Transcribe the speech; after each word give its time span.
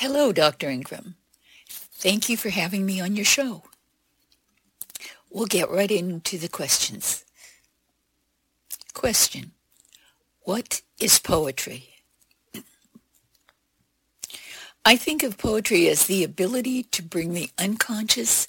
Hello, 0.00 0.32
Dr. 0.32 0.70
Ingram. 0.70 1.16
Thank 1.68 2.30
you 2.30 2.38
for 2.38 2.48
having 2.48 2.86
me 2.86 3.02
on 3.02 3.16
your 3.16 3.24
show. 3.26 3.64
We'll 5.28 5.44
get 5.44 5.68
right 5.68 5.90
into 5.90 6.38
the 6.38 6.48
questions. 6.48 7.22
Question. 8.94 9.52
What 10.40 10.80
is 10.98 11.18
poetry? 11.18 11.96
I 14.86 14.96
think 14.96 15.22
of 15.22 15.36
poetry 15.36 15.86
as 15.88 16.06
the 16.06 16.24
ability 16.24 16.84
to 16.84 17.02
bring 17.02 17.34
the 17.34 17.50
unconscious, 17.58 18.48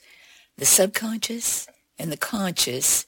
the 0.57 0.65
subconscious, 0.65 1.67
and 1.99 2.13
the 2.13 2.17
conscious 2.17 3.05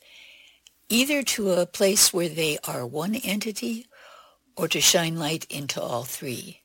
either 0.90 1.24
to 1.24 1.52
a 1.52 1.66
place 1.66 2.12
where 2.14 2.28
they 2.28 2.58
are 2.68 2.86
one 2.86 3.16
entity 3.16 3.88
or 4.58 4.68
to 4.68 4.82
shine 4.82 5.16
light 5.16 5.46
into 5.50 5.82
all 5.82 6.04
three. 6.04 6.63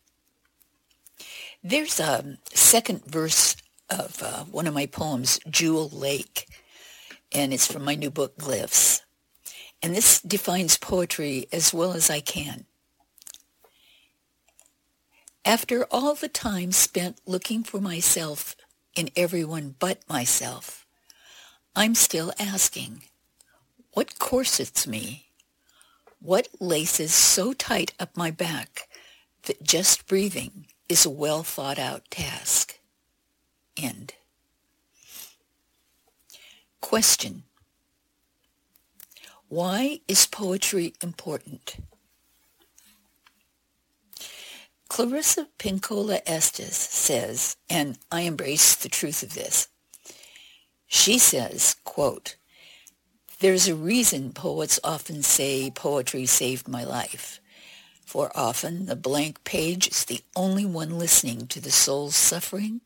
There's 1.63 1.98
a 1.98 2.39
second 2.55 3.05
verse 3.05 3.57
of 3.91 4.23
uh, 4.23 4.45
one 4.45 4.69
of 4.69 4.75
my 4.75 4.87
poems, 4.87 5.41
Jewel 5.51 5.89
Lake, 5.89 6.47
and 7.33 7.53
it's 7.53 7.71
from 7.71 7.85
my 7.85 7.97
new 7.97 8.11
book, 8.11 8.39
Glyphs. 8.39 9.01
And 9.83 9.95
this 9.95 10.21
defines 10.21 10.79
poetry 10.79 11.47
as 11.52 11.75
well 11.75 11.93
as 11.93 12.11
I 12.11 12.21
can. 12.21 12.66
After 15.45 15.85
all 15.91 16.15
the 16.15 16.29
time 16.29 16.71
spent 16.71 17.21
looking 17.27 17.65
for 17.65 17.80
myself 17.80 18.55
in 18.95 19.11
everyone 19.16 19.75
but 19.80 20.09
myself, 20.09 20.87
I'm 21.75 21.97
still 21.97 22.33
asking, 22.38 23.02
what 23.95 24.21
corsets 24.21 24.87
me? 24.87 25.27
What 26.21 26.49
laces 26.61 27.13
so 27.13 27.52
tight 27.52 27.95
up 27.99 28.16
my 28.16 28.30
back 28.30 28.88
that 29.45 29.63
just 29.63 30.07
breathing 30.07 30.66
is 30.88 31.05
a 31.05 31.10
well 31.10 31.42
thought 31.42 31.78
out 31.78 32.10
task? 32.10 32.78
End. 33.77 34.15
Question. 36.80 37.45
Why 39.48 40.01
is 40.09 40.26
poetry 40.26 40.95
important? 41.02 41.76
Clarissa 44.88 45.48
Pinkola 45.59 46.21
Estes 46.26 46.76
says, 46.76 47.57
and 47.68 47.98
I 48.10 48.23
embrace 48.23 48.74
the 48.74 48.88
truth 48.88 49.23
of 49.23 49.35
this, 49.35 49.68
she 50.87 51.18
says, 51.18 51.76
quote, 51.85 52.37
there's 53.41 53.68
a 53.68 53.74
reason 53.74 54.32
poets 54.32 54.80
often 54.82 55.23
say 55.23 55.70
poetry 55.70 56.26
saved 56.26 56.66
my 56.66 56.82
life. 56.82 57.41
For 58.09 58.32
often 58.34 58.87
the 58.87 58.96
blank 58.96 59.45
page 59.45 59.87
is 59.87 60.06
the 60.06 60.23
only 60.34 60.64
one 60.64 60.98
listening 60.98 61.46
to 61.48 61.60
the 61.60 61.70
soul's 61.70 62.16
suffering, 62.16 62.80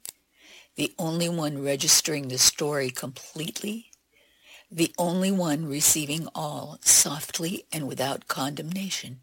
the 0.74 0.92
only 0.98 1.28
one 1.28 1.62
registering 1.62 2.26
the 2.26 2.38
story 2.38 2.90
completely, 2.90 3.92
the 4.68 4.92
only 4.98 5.30
one 5.30 5.64
receiving 5.64 6.26
all 6.34 6.76
softly 6.80 7.66
and 7.72 7.86
without 7.86 8.26
condemnation. 8.26 9.20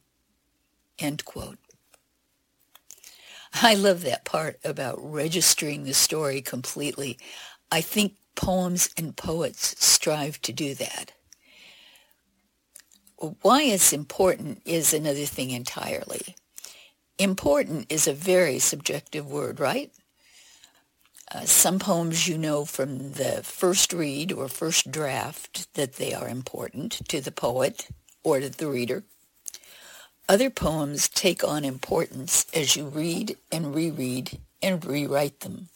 I 3.56 3.76
love 3.76 4.04
that 4.04 4.24
part 4.24 4.58
about 4.64 5.00
registering 5.02 5.84
the 5.84 5.94
story 5.94 6.42
completely. 6.42 7.20
I 7.74 7.82
think 7.82 8.14
poems 8.36 8.90
and 8.96 9.18
poets 9.18 9.76
strive 9.86 10.42
to 10.44 10.54
do 10.54 10.76
that. 10.76 11.12
Why 13.20 13.64
it's 13.64 13.92
important 13.92 14.62
is 14.64 14.94
another 14.94 15.26
thing 15.26 15.52
entirely. 15.52 16.36
Important 17.18 17.92
is 17.92 18.08
a 18.08 18.14
very 18.14 18.60
subjective 18.60 19.30
word, 19.30 19.60
right? 19.60 19.92
Uh, 21.30 21.42
some 21.42 21.80
poems 21.80 22.30
you 22.30 22.38
know 22.38 22.64
from 22.64 23.12
the 23.14 23.42
first 23.44 23.92
read 23.92 24.32
or 24.32 24.48
first 24.48 24.90
draft 24.90 25.72
that 25.74 25.96
they 25.96 26.14
are 26.14 26.30
important 26.30 27.08
to 27.10 27.20
the 27.20 27.32
poet 27.32 27.90
or 28.24 28.40
to 28.40 28.50
the 28.50 28.68
reader. 28.68 29.04
Other 30.30 30.50
poems 30.50 31.10
take 31.10 31.44
on 31.44 31.66
importance 31.66 32.46
as 32.54 32.78
you 32.78 32.86
read 32.86 33.36
and 33.52 33.76
reread 33.76 34.40
and 34.62 34.84
rewrite 34.86 35.42
them. 35.42 35.68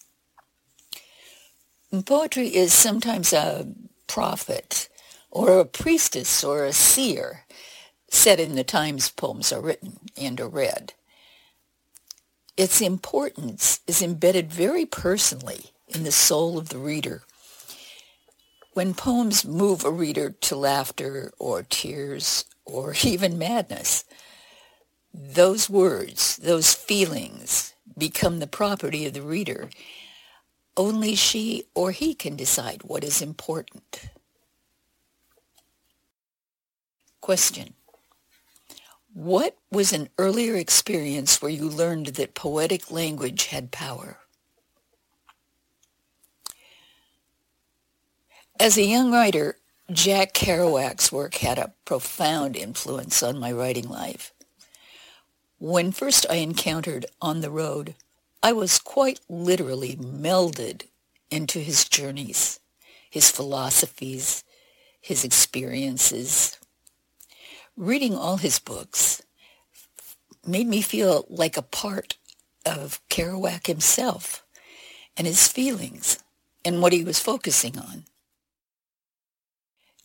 And 1.92 2.06
poetry 2.06 2.56
is 2.56 2.74
sometimes 2.74 3.34
a 3.34 3.68
prophet 4.08 4.88
or 5.34 5.60
a 5.60 5.66
priestess 5.66 6.44
or 6.44 6.64
a 6.64 6.72
seer 6.72 7.46
set 8.10 8.40
in 8.40 8.56
the 8.56 8.64
times 8.64 9.10
poems 9.10 9.52
are 9.52 9.62
written 9.62 9.98
and 10.16 10.40
are 10.40 10.48
read. 10.48 10.94
Its 12.56 12.82
importance 12.82 13.80
is 13.88 14.04
embedded 14.04 14.52
very 14.52 14.86
personally 14.86 15.72
in 15.88 16.04
the 16.04 16.12
soul 16.12 16.60
of 16.60 16.70
the 16.70 16.78
reader. 16.78 17.24
When 18.74 18.94
poems 18.94 19.44
move 19.44 19.84
a 19.84 19.90
reader 19.90 20.30
to 20.30 20.56
laughter 20.56 21.34
or 21.40 21.64
tears 21.64 22.46
or 22.64 22.94
even 23.04 23.40
madness, 23.40 24.06
those 25.12 25.68
words, 25.68 26.38
those 26.38 26.76
feelings 26.76 27.74
become 27.98 28.38
the 28.38 28.48
property 28.48 29.08
of 29.08 29.14
the 29.14 29.24
reader. 29.24 29.72
Only 30.78 31.16
she 31.16 31.66
or 31.74 31.92
he 31.92 32.14
can 32.14 32.36
decide 32.36 32.84
what 32.84 33.04
is 33.04 33.22
important. 33.22 34.10
Question. 37.24 37.74
What 39.14 39.56
was 39.72 39.94
an 39.94 40.10
earlier 40.18 40.58
experience 40.58 41.42
where 41.42 41.50
you 41.50 41.70
learned 41.70 42.08
that 42.08 42.34
poetic 42.34 42.92
language 42.92 43.46
had 43.46 43.72
power? 43.72 44.18
As 48.60 48.78
a 48.78 48.84
young 48.84 49.10
writer, 49.10 49.56
Jack 49.90 50.34
Kerouac's 50.34 51.14
work 51.14 51.36
had 51.36 51.58
a 51.58 51.72
profound 51.86 52.58
influence 52.58 53.24
on 53.24 53.40
my 53.40 53.54
writing 53.54 53.88
life. 53.88 54.34
When 55.60 55.94
first 55.94 56.26
I 56.30 56.36
encountered 56.36 57.06
On 57.22 57.40
the 57.40 57.52
Road, 57.52 57.96
I 58.44 58.52
was 58.52 58.80
quite 58.80 59.22
literally 59.30 59.96
melded 59.96 60.88
into 61.32 61.60
his 61.60 61.88
journeys, 61.88 62.60
his 63.10 63.32
philosophies, 63.32 64.44
his 65.00 65.24
experiences, 65.24 66.58
reading 67.76 68.16
all 68.16 68.38
his 68.38 68.60
books 68.60 69.22
made 70.46 70.68
me 70.68 70.82
feel 70.82 71.26
like 71.30 71.58
a 71.58 71.62
part 71.62 72.18
of 72.66 73.02
Kerouac 73.10 73.68
himself 73.68 74.44
and 75.18 75.26
his 75.26 75.48
feelings 75.48 76.20
and 76.64 76.82
what 76.82 76.94
he 76.94 77.04
was 77.04 77.20
focusing 77.20 77.78
on. 77.78 78.06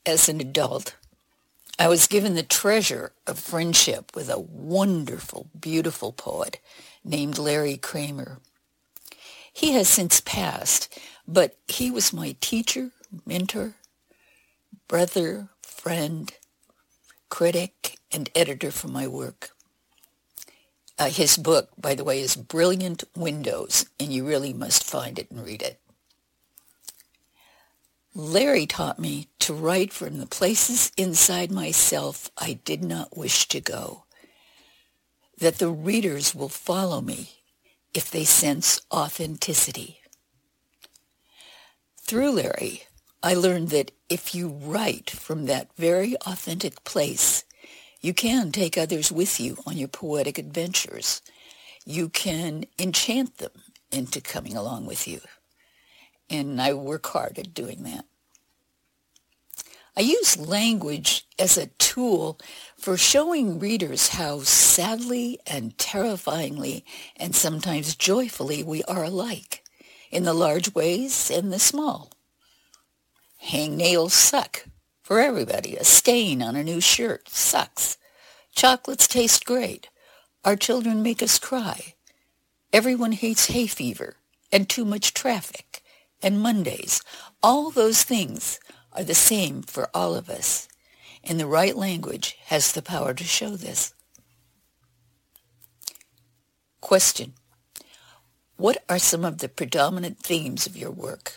As 0.06 0.28
an 0.28 0.40
adult, 0.40 0.96
I 1.78 1.88
was 1.88 2.06
given 2.06 2.34
the 2.34 2.42
treasure 2.42 3.12
of 3.26 3.38
friendship 3.38 4.12
with 4.14 4.30
a 4.30 4.40
wonderful, 4.40 5.48
beautiful 5.58 6.12
poet 6.12 6.60
named 7.04 7.38
Larry 7.38 7.76
Kramer. 7.76 8.38
He 9.52 9.72
has 9.72 9.88
since 9.88 10.20
passed, 10.20 10.98
but 11.26 11.56
he 11.68 11.90
was 11.90 12.12
my 12.12 12.34
teacher, 12.40 12.90
mentor, 13.26 13.74
brother, 14.88 15.48
friend, 15.62 16.32
critic 17.28 17.98
and 18.12 18.30
editor 18.34 18.70
for 18.70 18.88
my 18.88 19.06
work. 19.06 19.50
Uh, 20.98 21.10
his 21.10 21.36
book, 21.36 21.70
by 21.78 21.94
the 21.94 22.04
way, 22.04 22.20
is 22.20 22.34
Brilliant 22.34 23.04
Windows, 23.16 23.86
and 24.00 24.12
you 24.12 24.26
really 24.26 24.52
must 24.52 24.82
find 24.82 25.18
it 25.18 25.30
and 25.30 25.44
read 25.44 25.62
it. 25.62 25.80
Larry 28.14 28.66
taught 28.66 28.98
me 28.98 29.28
to 29.38 29.54
write 29.54 29.92
from 29.92 30.18
the 30.18 30.26
places 30.26 30.90
inside 30.96 31.52
myself 31.52 32.30
I 32.36 32.58
did 32.64 32.82
not 32.82 33.16
wish 33.16 33.46
to 33.48 33.60
go, 33.60 34.04
that 35.38 35.58
the 35.58 35.70
readers 35.70 36.34
will 36.34 36.48
follow 36.48 37.00
me 37.00 37.30
if 37.94 38.10
they 38.10 38.24
sense 38.24 38.81
authenticity. 38.92 40.00
Through 42.00 42.32
Larry, 42.32 42.88
I 43.23 43.35
learned 43.35 43.70
that 43.70 43.91
if 44.09 44.32
you 44.35 44.49
write 44.49 45.11
from 45.11 45.47
that 45.47 45.75
very 45.76 46.17
authentic 46.19 46.85
place, 46.85 47.44
you 48.00 48.15
can 48.15 48.53
take 48.53 48.79
others 48.79 49.11
with 49.11 49.41
you 49.41 49.59
on 49.67 49.76
your 49.76 49.88
poetic 49.88 50.38
adventures. 50.38 51.20
You 51.85 52.09
can 52.09 52.65
enchant 52.79 53.38
them 53.38 53.50
into 53.91 54.20
coming 54.20 54.56
along 54.56 54.87
with 54.87 55.09
you. 55.09 55.20
And 56.31 56.62
I 56.62 56.75
work 56.75 57.06
hard 57.06 57.38
at 57.38 57.55
doing 57.55 57.82
that. 57.85 58.05
I 59.97 60.03
use 60.03 60.37
language 60.37 61.26
as 61.41 61.59
a 61.59 61.67
tool 61.67 62.38
for 62.76 62.97
showing 62.97 63.59
readers 63.59 64.11
how 64.11 64.43
sadly 64.43 65.41
and 65.44 65.76
terrifyingly 65.76 66.85
and 67.17 67.35
sometimes 67.35 67.97
joyfully 67.97 68.62
we 68.62 68.85
are 68.85 69.03
alike 69.03 69.65
in 70.12 70.23
the 70.23 70.35
large 70.35 70.73
ways 70.73 71.32
and 71.32 71.53
the 71.53 71.59
small. 71.59 72.12
Hangnails 73.44 74.11
suck 74.11 74.67
for 75.02 75.20
everybody. 75.20 75.76
A 75.76 75.85
stain 75.85 76.43
on 76.43 76.56
a 76.56 76.64
new 76.64 76.81
shirt 76.81 77.29
sucks. 77.29 77.96
Chocolates 78.55 79.06
taste 79.06 79.44
great. 79.44 79.88
Our 80.44 80.56
children 80.56 81.02
make 81.02 81.23
us 81.23 81.38
cry. 81.38 81.94
Everyone 82.73 83.12
hates 83.12 83.46
hay 83.46 83.67
fever 83.67 84.17
and 84.52 84.69
too 84.69 84.85
much 84.85 85.14
traffic 85.14 85.82
and 86.23 86.40
Mondays. 86.40 87.02
All 87.43 87.70
those 87.70 88.02
things 88.02 88.61
are 88.93 89.05
the 89.05 89.14
same 89.14 89.62
for 89.62 89.88
all 89.94 90.14
of 90.14 90.29
us. 90.29 90.69
And 91.25 91.38
the 91.38 91.46
right 91.46 91.76
language 91.76 92.37
has 92.46 92.73
the 92.73 92.82
power 92.82 93.14
to 93.14 93.25
show 93.25 93.56
this. 93.56 93.94
Question. 96.81 97.34
What 98.56 98.82
are 98.88 98.99
some 98.99 99.25
of 99.25 99.38
the 99.38 99.49
predominant 99.49 100.19
themes 100.19 100.67
of 100.67 100.76
your 100.76 100.91
work? 100.91 101.34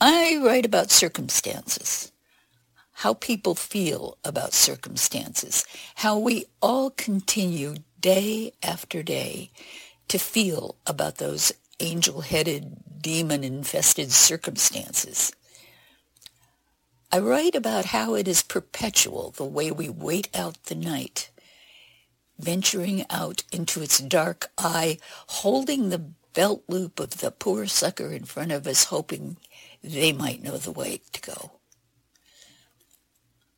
I 0.00 0.40
write 0.44 0.64
about 0.64 0.92
circumstances, 0.92 2.12
how 2.92 3.14
people 3.14 3.56
feel 3.56 4.16
about 4.24 4.52
circumstances, 4.52 5.64
how 5.96 6.18
we 6.18 6.44
all 6.62 6.90
continue 6.90 7.76
day 8.00 8.52
after 8.62 9.02
day 9.02 9.50
to 10.06 10.18
feel 10.18 10.76
about 10.86 11.16
those 11.16 11.52
angel-headed, 11.80 13.02
demon-infested 13.02 14.12
circumstances. 14.12 15.32
I 17.10 17.18
write 17.18 17.56
about 17.56 17.86
how 17.86 18.14
it 18.14 18.28
is 18.28 18.42
perpetual, 18.42 19.32
the 19.32 19.44
way 19.44 19.72
we 19.72 19.88
wait 19.88 20.28
out 20.32 20.62
the 20.64 20.76
night, 20.76 21.30
venturing 22.38 23.04
out 23.10 23.42
into 23.50 23.82
its 23.82 23.98
dark 23.98 24.52
eye, 24.56 24.98
holding 25.26 25.88
the 25.88 25.98
belt 26.34 26.62
loop 26.68 27.00
of 27.00 27.18
the 27.18 27.32
poor 27.32 27.66
sucker 27.66 28.12
in 28.12 28.24
front 28.24 28.52
of 28.52 28.66
us, 28.66 28.84
hoping 28.84 29.36
they 29.82 30.12
might 30.12 30.42
know 30.42 30.56
the 30.56 30.72
way 30.72 31.00
to 31.12 31.20
go. 31.20 31.52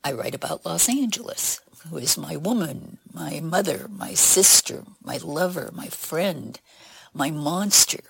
I 0.03 0.13
write 0.13 0.35
about 0.35 0.65
Los 0.65 0.89
Angeles, 0.89 1.61
who 1.89 1.99
is 1.99 2.17
my 2.17 2.37
woman, 2.37 2.99
my 3.13 3.41
mother, 3.41 3.87
my 3.89 4.15
sister, 4.15 4.85
my 5.03 5.19
lover, 5.19 5.71
my 5.73 5.87
friend, 5.89 6.59
my 7.13 7.31
monster. 7.31 8.01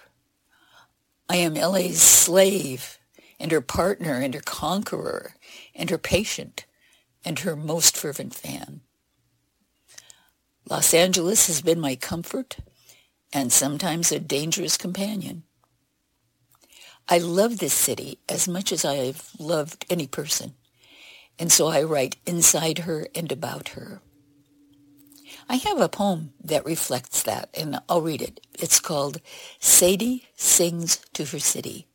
I 1.29 1.37
am 1.37 1.55
LA's 1.55 2.03
slave 2.03 2.99
and 3.39 3.51
her 3.51 3.61
partner 3.61 4.15
and 4.15 4.35
her 4.35 4.41
conqueror 4.41 5.35
and 5.75 5.91
her 5.91 5.99
patient 5.99 6.67
and 7.25 7.41
her 7.41 7.57
most 7.57 7.97
fervent 7.97 8.35
fan. 8.35 8.83
Los 10.69 10.95
Angeles 10.95 11.47
has 11.47 11.63
been 11.63 11.81
my 11.81 11.97
comfort 11.97 12.59
and 13.33 13.53
sometimes 13.53 14.13
a 14.13 14.21
dangerous 14.21 14.77
companion. 14.77 15.45
I 17.09 17.19
love 17.19 17.59
this 17.59 17.75
city 17.75 18.19
as 18.29 18.47
much 18.47 18.73
as 18.73 18.85
I 18.85 18.97
have 18.97 19.31
loved 19.39 19.85
any 19.91 20.07
person, 20.07 20.55
and 21.39 21.51
so 21.51 21.67
I 21.69 21.83
write 21.83 22.17
inside 22.27 22.81
her 22.81 23.09
and 23.15 23.33
about 23.33 23.71
her. 23.71 24.01
I 25.49 25.57
have 25.57 25.81
a 25.81 25.89
poem 25.89 26.33
that 26.45 26.65
reflects 26.65 27.23
that, 27.25 27.51
and 27.55 27.81
I'll 27.89 28.03
read 28.03 28.23
it. 28.23 28.41
It's 28.55 28.79
called 28.79 29.21
Sadie 29.59 30.29
Sings 30.37 30.99
to 31.15 31.25
Her 31.25 31.41
City. 31.41 31.89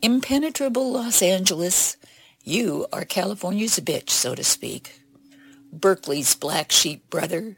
Impenetrable 0.00 0.92
Los 0.92 1.20
Angeles, 1.22 1.96
you 2.42 2.86
are 2.92 3.04
California's 3.04 3.78
bitch, 3.80 4.10
so 4.10 4.34
to 4.34 4.44
speak. 4.44 5.00
Berkeley's 5.72 6.34
black 6.34 6.70
sheep 6.72 7.10
brother, 7.10 7.56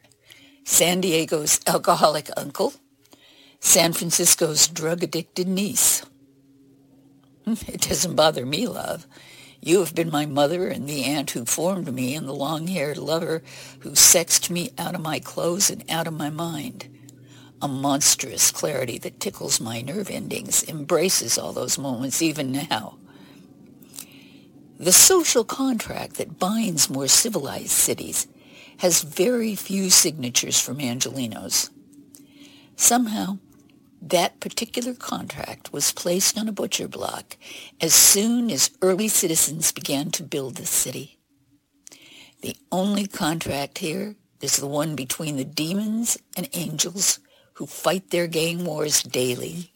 San 0.65 1.01
Diego's 1.01 1.61
alcoholic 1.67 2.31
uncle, 2.37 2.73
San 3.61 3.93
Francisco's 3.93 4.69
drug-addicted 4.69 5.47
niece. 5.47 6.05
Hmm, 7.45 7.55
it 7.67 7.83
doesn't 7.83 8.17
bother 8.17 8.47
me, 8.47 8.67
love. 8.67 9.07
You 9.61 9.81
have 9.81 9.95
been 9.95 10.11
my 10.11 10.27
mother 10.27 10.69
and 10.69 10.89
the 10.89 11.05
aunt 11.05 11.33
who 11.33 11.45
formed 11.45 11.93
me 11.93 12.15
and 12.15 12.29
the 12.29 12.35
long-haired 12.35 12.97
lover 12.97 13.43
who 13.81 13.95
sexed 13.95 14.51
me 14.51 14.71
out 14.79 14.95
of 14.95 15.01
my 15.01 15.19
clothes 15.19 15.69
and 15.69 15.85
out 15.91 16.07
of 16.07 16.15
my 16.15 16.31
mind. 16.31 16.89
A 17.61 17.67
monstrous 17.67 18.53
clarity 18.53 18.99
that 18.99 19.19
tickles 19.19 19.61
my 19.61 19.81
nerve 19.81 20.11
endings, 20.11 20.63
embraces 20.69 21.37
all 21.37 21.53
those 21.53 21.77
moments 21.77 22.23
even 22.23 22.53
now. 22.53 22.99
The 24.79 24.93
social 24.93 25.43
contract 25.43 26.15
that 26.15 26.39
binds 26.39 26.89
more 26.89 27.09
civilized 27.09 27.71
cities 27.71 28.29
has 28.79 29.03
very 29.03 29.57
few 29.57 29.91
signatures 29.91 30.61
from 30.61 30.79
Angelenos. 30.79 31.71
Somehow, 32.77 33.39
that 34.01 34.41
particular 34.41 34.95
contract 34.95 35.73
was 35.73 35.93
placed 35.93 36.39
on 36.39 36.49
a 36.49 36.53
butcher 36.53 36.89
block 36.89 37.37
as 37.81 37.95
soon 37.95 38.51
as 38.51 38.71
early 38.81 39.09
citizens 39.09 39.73
began 39.73 40.11
to 40.13 40.23
build 40.23 40.57
the 40.57 40.67
city. 40.67 41.19
The 42.43 42.57
only 42.71 43.07
contract 43.07 43.79
here 43.79 44.15
is 44.41 44.57
the 44.57 44.67
one 44.67 44.95
between 44.95 45.37
the 45.37 45.45
demons 45.45 46.17
and 46.37 46.49
angels 46.53 47.19
who 47.55 47.67
fight 47.67 48.11
their 48.11 48.29
gang 48.29 48.65
wars 48.65 49.03
daily. 49.03 49.73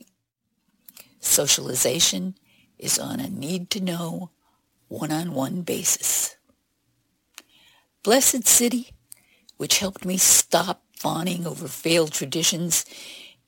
Socialization 1.19 2.37
is 2.79 2.99
on 2.99 3.19
a 3.19 3.29
need-to-know, 3.29 4.31
one-on-one 4.89 5.63
basis. 5.63 6.37
Blessed 8.05 8.47
city, 8.47 8.91
which 9.57 9.79
helped 9.79 10.05
me 10.05 10.17
stop 10.17 10.83
fawning 10.97 11.47
over 11.47 11.67
failed 11.67 12.13
traditions 12.13 12.85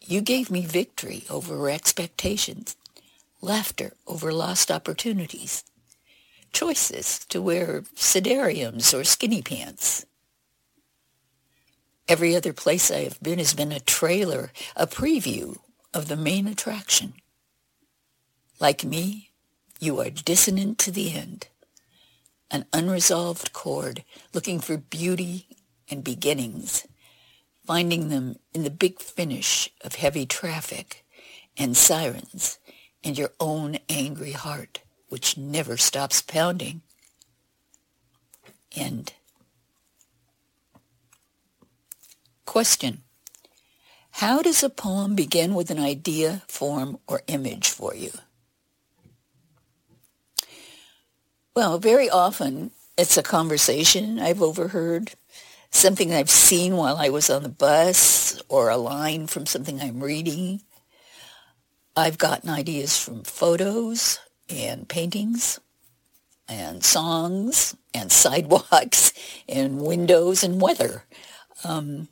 you 0.06 0.21
gave 0.21 0.51
me 0.51 0.67
victory 0.67 1.25
over 1.31 1.71
expectations, 1.71 2.77
laughter 3.41 3.93
over 4.06 4.33
lost 4.33 4.71
opportunities, 4.71 5.65
choices 6.53 7.21
to 7.31 7.41
wear 7.41 7.83
sedariums 7.97 8.99
or 8.99 9.05
skinny 9.05 9.43
pants. 9.43 10.06
Every 12.06 12.37
other 12.37 12.53
place 12.53 12.91
I 12.91 13.05
have 13.05 13.21
been 13.23 13.39
has 13.39 13.55
been 13.55 13.73
a 13.73 13.81
trailer, 13.81 14.53
a 14.77 14.87
preview 14.87 15.56
of 15.95 16.09
the 16.09 16.17
main 16.17 16.47
attraction. 16.47 17.15
Like 18.61 18.85
me, 18.85 19.31
you 19.81 20.01
are 20.01 20.11
dissonant 20.11 20.79
to 20.81 20.91
the 20.91 21.12
end, 21.12 21.49
an 22.51 22.67
unresolved 22.73 23.53
chord 23.53 24.05
looking 24.35 24.61
for 24.61 24.77
beauty 24.77 25.47
and 25.91 26.05
beginnings 26.05 26.87
finding 27.66 28.08
them 28.08 28.37
in 28.52 28.62
the 28.62 28.70
big 28.70 29.00
finish 29.00 29.70
of 29.82 29.94
heavy 29.96 30.26
traffic 30.26 31.05
and 31.56 31.76
sirens 31.76 32.58
and 33.02 33.19
your 33.19 33.31
own 33.40 33.78
angry 33.88 34.32
heart, 34.32 34.81
which 35.08 35.37
never 35.37 35.76
stops 35.76 36.22
pounding. 36.22 36.82
End. 38.75 39.12
Question. 42.44 43.02
How 44.19 44.43
does 44.43 44.62
a 44.62 44.70
poem 44.70 45.15
begin 45.15 45.55
with 45.55 45.70
an 45.70 45.79
idea, 45.79 46.43
form, 46.46 46.98
or 47.08 47.22
image 47.27 47.69
for 47.69 47.94
you? 47.94 48.12
Well, 51.56 51.79
very 51.79 52.08
often 52.08 52.70
it's 52.96 53.17
a 53.17 53.22
conversation 53.22 54.20
I've 54.20 54.43
overheard 54.43 55.12
something 55.74 56.12
I've 56.12 56.31
seen 56.31 56.76
while 56.76 56.96
I 56.96 57.08
was 57.08 57.28
on 57.28 57.43
the 57.43 57.48
bus 57.48 58.40
or 58.48 58.70
a 58.70 58.76
line 58.76 59.26
from 59.26 59.46
something 59.46 59.81
I'm 59.81 60.02
reading. 60.02 60.62
I've 61.96 62.19
gotten 62.19 62.48
ideas 62.50 62.98
from 62.98 63.22
photos 63.22 64.19
and 64.48 64.88
paintings 64.88 65.60
and 66.48 66.84
songs 66.84 67.76
and 67.93 68.10
sidewalks 68.24 69.12
and 69.48 69.81
windows 69.81 70.43
and 70.43 70.60
weather. 70.60 71.04
Um, 71.64 72.08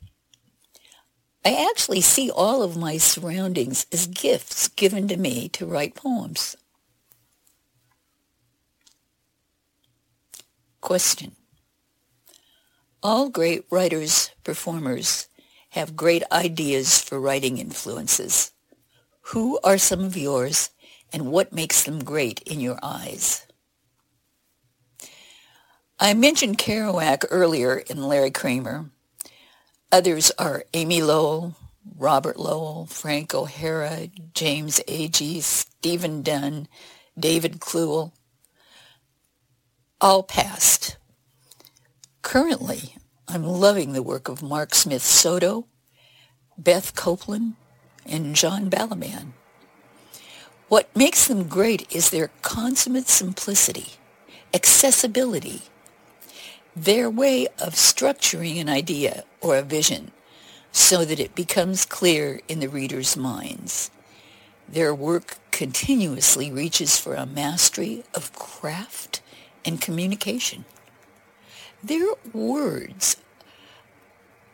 I 1.45 1.67
actually 1.69 2.01
see 2.01 2.31
all 2.31 2.63
of 2.63 2.77
my 2.77 2.97
surroundings 2.97 3.85
as 3.91 4.07
gifts 4.07 4.69
given 4.69 5.07
to 5.09 5.17
me 5.17 5.49
to 5.49 5.65
write 5.65 5.95
poems. 5.95 6.55
Question. 10.79 11.35
All 13.05 13.27
great 13.27 13.65
writers, 13.69 14.31
performers 14.45 15.27
have 15.71 15.97
great 15.97 16.23
ideas 16.31 17.01
for 17.01 17.19
writing 17.19 17.57
influences. 17.57 18.51
Who 19.33 19.59
are 19.61 19.77
some 19.77 20.05
of 20.05 20.15
yours 20.15 20.69
and 21.11 21.29
what 21.29 21.51
makes 21.51 21.83
them 21.83 22.01
great 22.01 22.39
in 22.43 22.61
your 22.61 22.79
eyes? 22.81 23.45
I 25.99 26.13
mentioned 26.13 26.57
Kerouac 26.57 27.25
earlier 27.29 27.75
in 27.75 28.07
Larry 28.07 28.31
Kramer. 28.31 28.89
Others 29.91 30.31
are 30.39 30.63
Amy 30.73 31.01
Lowell, 31.01 31.55
Robert 31.97 32.39
Lowell, 32.39 32.85
Frank 32.85 33.35
O'Hara, 33.35 34.07
James 34.33 34.79
Agee, 34.87 35.41
Stephen 35.41 36.21
Dunn, 36.21 36.69
David 37.19 37.59
Kluwer, 37.59 38.13
all 39.99 40.23
past. 40.23 40.95
Currently, 42.23 42.95
I'm 43.27 43.43
loving 43.43 43.91
the 43.91 44.01
work 44.01 44.27
of 44.29 44.41
Mark 44.41 44.73
Smith 44.73 45.03
Soto, 45.03 45.67
Beth 46.57 46.95
Copeland, 46.95 47.55
and 48.05 48.33
John 48.33 48.69
Balliman. 48.69 49.33
What 50.69 50.89
makes 50.95 51.27
them 51.27 51.47
great 51.47 51.85
is 51.93 52.09
their 52.09 52.31
consummate 52.41 53.09
simplicity, 53.09 53.97
accessibility, 54.53 55.63
their 56.75 57.09
way 57.09 57.47
of 57.59 57.75
structuring 57.75 58.59
an 58.59 58.69
idea 58.69 59.25
or 59.41 59.57
a 59.57 59.61
vision 59.61 60.11
so 60.71 61.05
that 61.05 61.19
it 61.19 61.35
becomes 61.35 61.85
clear 61.85 62.39
in 62.47 62.61
the 62.61 62.69
reader's 62.69 63.15
minds. 63.17 63.91
Their 64.67 64.95
work 64.95 65.37
continuously 65.51 66.51
reaches 66.51 66.97
for 66.97 67.15
a 67.15 67.27
mastery 67.27 68.05
of 68.15 68.33
craft 68.33 69.21
and 69.65 69.79
communication. 69.79 70.65
Their 71.83 72.13
words, 72.31 73.17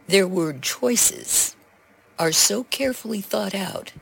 their 0.08 0.28
word 0.28 0.64
choices, 0.64 1.56
are 2.18 2.32
so 2.32 2.64
carefully 2.64 3.22
thought 3.22 3.54
out 3.54 3.94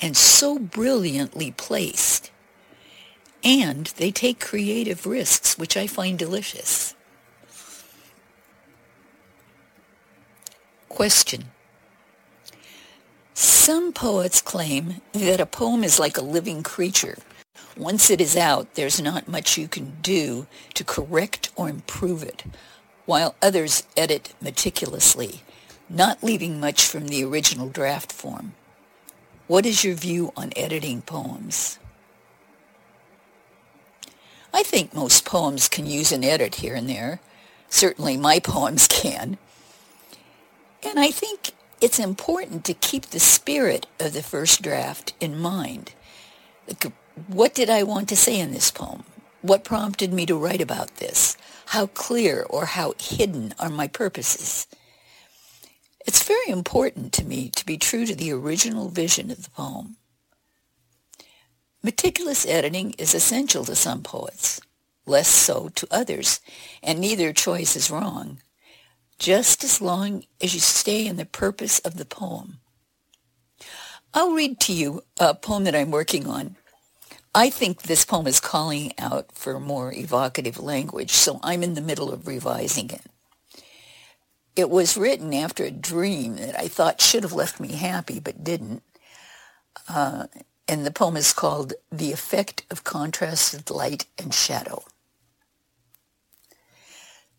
and 0.00 0.16
so 0.16 0.60
brilliantly 0.60 1.50
placed. 1.50 2.30
And 3.42 3.86
they 3.96 4.12
take 4.12 4.38
creative 4.38 5.06
risks, 5.06 5.58
which 5.58 5.76
I 5.76 5.88
find 5.88 6.16
delicious. 6.16 6.94
Question. 10.88 11.46
Some 13.34 13.92
poets 13.92 14.40
claim 14.40 15.00
that 15.12 15.40
a 15.40 15.46
poem 15.46 15.82
is 15.82 15.98
like 15.98 16.16
a 16.16 16.22
living 16.22 16.62
creature. 16.62 17.18
Once 17.78 18.10
it 18.10 18.20
is 18.20 18.36
out, 18.36 18.74
there's 18.74 19.00
not 19.00 19.28
much 19.28 19.56
you 19.56 19.68
can 19.68 19.96
do 20.02 20.48
to 20.74 20.82
correct 20.82 21.48
or 21.54 21.68
improve 21.68 22.24
it, 22.24 22.42
while 23.06 23.36
others 23.40 23.84
edit 23.96 24.34
meticulously, 24.40 25.42
not 25.88 26.20
leaving 26.20 26.58
much 26.58 26.84
from 26.84 27.06
the 27.06 27.24
original 27.24 27.68
draft 27.68 28.10
form. 28.10 28.52
What 29.46 29.64
is 29.64 29.84
your 29.84 29.94
view 29.94 30.32
on 30.36 30.50
editing 30.56 31.02
poems? 31.02 31.78
I 34.52 34.64
think 34.64 34.92
most 34.92 35.24
poems 35.24 35.68
can 35.68 35.86
use 35.86 36.10
an 36.10 36.24
edit 36.24 36.56
here 36.56 36.74
and 36.74 36.88
there. 36.88 37.20
Certainly 37.68 38.16
my 38.16 38.40
poems 38.44 38.88
can. 38.88 39.38
And 40.82 40.98
I 40.98 41.12
think 41.12 41.52
it's 41.80 42.00
important 42.00 42.64
to 42.64 42.74
keep 42.74 43.06
the 43.06 43.20
spirit 43.20 43.86
of 44.00 44.14
the 44.14 44.22
first 44.22 44.62
draft 44.62 45.14
in 45.20 45.38
mind. 45.38 45.92
What 47.26 47.54
did 47.54 47.68
I 47.68 47.82
want 47.82 48.08
to 48.08 48.16
say 48.16 48.38
in 48.38 48.52
this 48.52 48.70
poem? 48.70 49.04
What 49.42 49.64
prompted 49.64 50.12
me 50.12 50.26
to 50.26 50.36
write 50.36 50.60
about 50.60 50.96
this? 50.96 51.36
How 51.66 51.86
clear 51.86 52.46
or 52.48 52.66
how 52.66 52.94
hidden 52.98 53.54
are 53.58 53.68
my 53.68 53.88
purposes? 53.88 54.66
It's 56.06 56.22
very 56.22 56.48
important 56.48 57.12
to 57.14 57.24
me 57.24 57.50
to 57.50 57.66
be 57.66 57.76
true 57.76 58.06
to 58.06 58.14
the 58.14 58.32
original 58.32 58.88
vision 58.88 59.30
of 59.30 59.42
the 59.42 59.50
poem. 59.50 59.96
Meticulous 61.82 62.46
editing 62.46 62.92
is 62.98 63.14
essential 63.14 63.64
to 63.64 63.76
some 63.76 64.02
poets, 64.02 64.60
less 65.06 65.28
so 65.28 65.68
to 65.74 65.86
others, 65.90 66.40
and 66.82 67.00
neither 67.00 67.32
choice 67.32 67.76
is 67.76 67.90
wrong 67.90 68.40
just 69.18 69.64
as 69.64 69.80
long 69.80 70.24
as 70.40 70.54
you 70.54 70.60
stay 70.60 71.06
in 71.06 71.16
the 71.16 71.26
purpose 71.26 71.80
of 71.80 71.96
the 71.96 72.04
poem. 72.04 72.58
I'll 74.14 74.32
read 74.32 74.60
to 74.60 74.72
you 74.72 75.02
a 75.18 75.34
poem 75.34 75.64
that 75.64 75.74
I'm 75.74 75.90
working 75.90 76.26
on. 76.26 76.56
I 77.38 77.50
think 77.50 77.82
this 77.82 78.04
poem 78.04 78.26
is 78.26 78.40
calling 78.40 78.92
out 78.98 79.30
for 79.30 79.60
more 79.60 79.92
evocative 79.92 80.58
language, 80.58 81.12
so 81.12 81.38
I'm 81.40 81.62
in 81.62 81.74
the 81.74 81.80
middle 81.80 82.12
of 82.12 82.26
revising 82.26 82.90
it. 82.90 83.02
It 84.56 84.68
was 84.68 84.96
written 84.96 85.32
after 85.32 85.62
a 85.62 85.70
dream 85.70 86.34
that 86.34 86.58
I 86.58 86.66
thought 86.66 87.00
should 87.00 87.22
have 87.22 87.32
left 87.32 87.60
me 87.60 87.74
happy, 87.74 88.18
but 88.18 88.42
didn't. 88.42 88.82
Uh, 89.88 90.26
and 90.66 90.84
the 90.84 90.90
poem 90.90 91.16
is 91.16 91.32
called 91.32 91.74
The 91.92 92.10
Effect 92.10 92.64
of 92.72 92.82
Contrasted 92.82 93.70
Light 93.70 94.06
and 94.18 94.34
Shadow. 94.34 94.82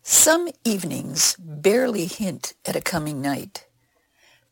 Some 0.02 0.48
evenings 0.64 1.36
barely 1.38 2.06
hint 2.06 2.54
at 2.64 2.74
a 2.74 2.80
coming 2.80 3.20
night. 3.20 3.66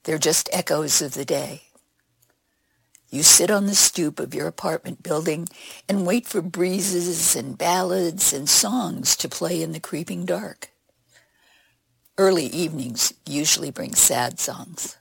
They're 0.02 0.18
just 0.18 0.50
echoes 0.52 1.00
of 1.00 1.14
the 1.14 1.24
day. 1.24 1.67
You 3.10 3.22
sit 3.22 3.50
on 3.50 3.66
the 3.66 3.74
stoop 3.74 4.20
of 4.20 4.34
your 4.34 4.46
apartment 4.46 5.02
building 5.02 5.48
and 5.88 6.06
wait 6.06 6.26
for 6.26 6.42
breezes 6.42 7.34
and 7.34 7.56
ballads 7.56 8.32
and 8.32 8.48
songs 8.48 9.16
to 9.16 9.28
play 9.28 9.62
in 9.62 9.72
the 9.72 9.80
creeping 9.80 10.26
dark. 10.26 10.70
Early 12.18 12.46
evenings 12.46 13.14
usually 13.24 13.70
bring 13.70 13.94
sad 13.94 14.38
songs. 14.38 14.98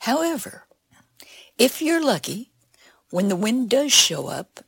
However, 0.00 0.66
if 1.58 1.82
you're 1.82 2.04
lucky, 2.04 2.52
when 3.10 3.28
the 3.28 3.36
wind 3.36 3.68
does 3.68 3.92
show 3.92 4.28
up, 4.28 4.60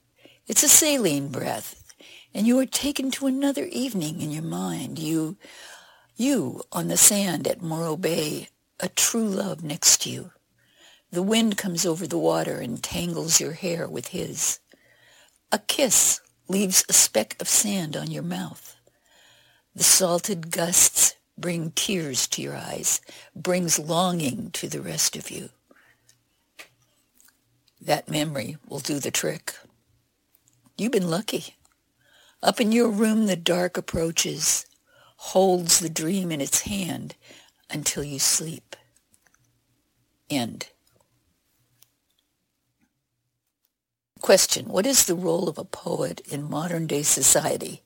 it's 0.47 0.63
a 0.63 0.69
saline 0.69 1.29
breath 1.29 1.83
and 2.35 2.47
you 2.47 2.59
are 2.59 2.67
taken 2.67 3.11
to 3.13 3.27
another 3.27 3.65
evening 3.65 4.21
in 4.21 4.31
your 4.31 4.43
mind. 4.43 4.99
You, 4.99 5.39
you 6.17 6.63
on 6.71 6.89
the 6.89 6.99
sand 6.99 7.49
at 7.49 7.63
Morro 7.63 7.97
Bay, 7.97 8.51
a 8.79 8.91
true 8.91 9.27
love 9.27 9.65
next 9.65 10.03
to 10.03 10.11
you. 10.11 10.33
The 11.11 11.23
wind 11.23 11.57
comes 11.57 11.87
over 11.87 12.07
the 12.07 12.19
water 12.19 12.59
and 12.59 12.83
tangles 12.83 13.41
your 13.41 13.53
hair 13.53 13.89
with 13.89 14.09
his. 14.09 14.59
A 15.53 15.59
kiss 15.59 16.21
leaves 16.49 16.85
a 16.89 16.93
speck 16.93 17.37
of 17.41 17.49
sand 17.49 17.97
on 17.97 18.11
your 18.11 18.23
mouth. 18.23 18.77
The 19.75 19.85
salted 19.85 20.51
gusts 20.51 21.15
bring 21.39 21.71
tears 21.73 22.27
to 22.29 22.43
your 22.43 22.57
eyes, 22.57 23.01
brings 23.35 23.79
longing 23.79 24.51
to 24.53 24.69
the 24.69 24.81
rest 24.81 25.17
of 25.17 25.31
you. 25.31 25.51
That 27.81 28.09
memory 28.09 28.57
will 28.67 28.81
do 28.81 28.99
the 28.99 29.11
trick. 29.11 29.55
You've 30.77 30.93
been 30.93 31.11
lucky. 31.11 31.57
Up 32.43 32.61
in 32.61 32.73
your 32.73 32.89
room, 32.89 33.27
the 33.27 33.37
dark 33.37 33.77
approaches, 33.77 34.67
holds 35.17 35.79
the 35.79 35.89
dream 35.89 36.33
in 36.33 36.41
its 36.41 36.63
hand 36.63 37.15
until 37.71 38.03
you 38.05 38.19
sleep. 38.19 38.77
End. 40.29 40.69
Question. 44.27 44.67
What 44.67 44.87
is 44.87 45.07
the 45.07 45.15
role 45.15 45.49
of 45.49 45.57
a 45.57 45.63
poet 45.63 46.21
in 46.29 46.51
modern 46.51 46.89
day 46.89 47.05
society? 47.05 47.85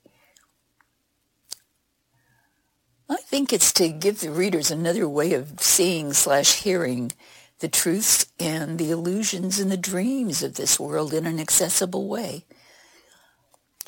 I 3.11 3.17
think 3.17 3.53
it's 3.53 3.75
to 3.75 3.91
give 3.91 4.21
the 4.21 4.31
readers 4.31 4.71
another 4.71 5.07
way 5.07 5.35
of 5.35 5.61
seeing 5.61 6.15
slash 6.15 6.63
hearing 6.63 7.13
the 7.59 7.69
truths 7.69 8.25
and 8.41 8.79
the 8.79 8.91
illusions 8.91 9.61
and 9.61 9.71
the 9.71 9.77
dreams 9.77 10.43
of 10.43 10.55
this 10.55 10.81
world 10.81 11.13
in 11.13 11.27
an 11.27 11.39
accessible 11.39 12.09
way 12.09 12.47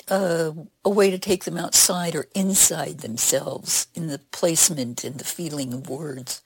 a, 0.09 0.52
a 0.85 0.90
way 0.90 1.11
to 1.11 1.18
take 1.18 1.44
them 1.44 1.56
outside 1.56 2.14
or 2.14 2.26
inside 2.35 2.99
themselves 2.99 3.87
in 3.94 4.09
the 4.09 4.18
placement 4.30 5.04
and 5.04 5.18
the 5.18 5.25
feeling 5.25 5.73
of 5.73 5.88
words. 5.88 6.42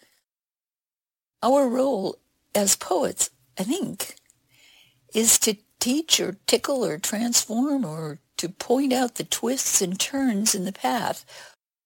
Our 1.43 1.69
role 1.69 2.21
as 2.55 2.77
poets, 2.77 3.29
I 3.59 3.65
think, 3.65 4.15
is 5.13 5.37
to 5.41 5.57
teach 5.87 6.19
or 6.19 6.37
tickle 6.49 6.85
or 6.85 6.99
transform 6.99 7.85
or 7.85 8.19
to 8.37 8.49
point 8.49 8.93
out 8.93 9.15
the 9.15 9.23
twists 9.23 9.81
and 9.81 10.01
turns 10.01 10.53
in 10.53 10.65
the 10.65 10.73
path 10.73 11.25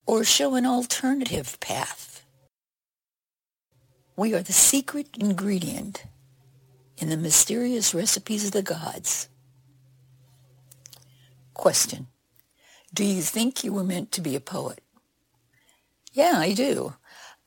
or 0.06 0.24
show 0.24 0.54
an 0.54 0.64
alternative 0.64 1.60
path. 1.60 2.24
We 4.16 4.32
are 4.32 4.40
the 4.40 4.54
secret 4.54 5.08
ingredient 5.18 6.04
in 6.96 7.10
the 7.10 7.16
mysterious 7.18 7.92
recipes 7.92 8.46
of 8.46 8.52
the 8.52 8.62
gods. 8.62 9.28
Question. 11.52 12.06
Do 12.94 13.04
you 13.04 13.20
think 13.20 13.62
you 13.62 13.74
were 13.74 13.84
meant 13.84 14.12
to 14.12 14.22
be 14.22 14.34
a 14.34 14.40
poet? 14.40 14.80
Yeah, 16.10 16.36
I 16.36 16.54
do. 16.54 16.94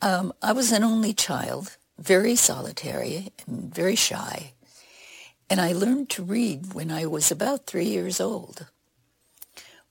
Um, 0.04 0.34
I 0.40 0.52
was 0.52 0.72
an 0.72 0.84
only 0.84 1.14
child, 1.14 1.78
very 1.98 2.36
solitary 2.36 3.34
and 3.48 3.74
very 3.74 3.96
shy, 3.96 4.54
and 5.50 5.62
I 5.62 5.74
learned 5.74 6.10
to 6.12 6.24
read 6.24 6.74
when 6.74 6.92
I 6.92 7.06
was 7.06 7.32
about 7.32 7.66
three 7.66 7.86
years 7.86 8.20
old. 8.20 8.68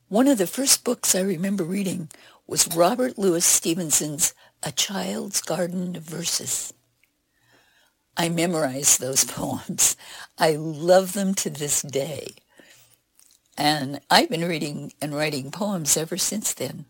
One 0.09 0.29
of 0.29 0.39
the 0.39 0.47
first 0.47 0.85
books 0.85 1.15
I 1.15 1.21
remember 1.21 1.65
reading 1.65 2.11
was 2.47 2.75
Robert 2.77 3.19
Louis 3.19 3.45
Stevenson's 3.45 4.35
A 4.63 4.73
Child's 4.73 5.41
Garden 5.41 5.97
of 5.97 6.03
Verses. 6.03 6.75
I 8.17 8.29
memorized 8.29 9.01
those 9.01 9.25
poems. 9.39 9.97
I 10.39 10.57
love 10.57 11.13
them 11.15 11.35
to 11.37 11.51
this 11.51 11.83
day. 11.83 12.35
And 13.57 14.01
I've 14.11 14.31
been 14.31 14.47
reading 14.47 14.93
and 15.01 15.15
writing 15.15 15.51
poems 15.51 15.97
ever 15.97 16.17
since 16.17 16.53
then. 16.53 16.87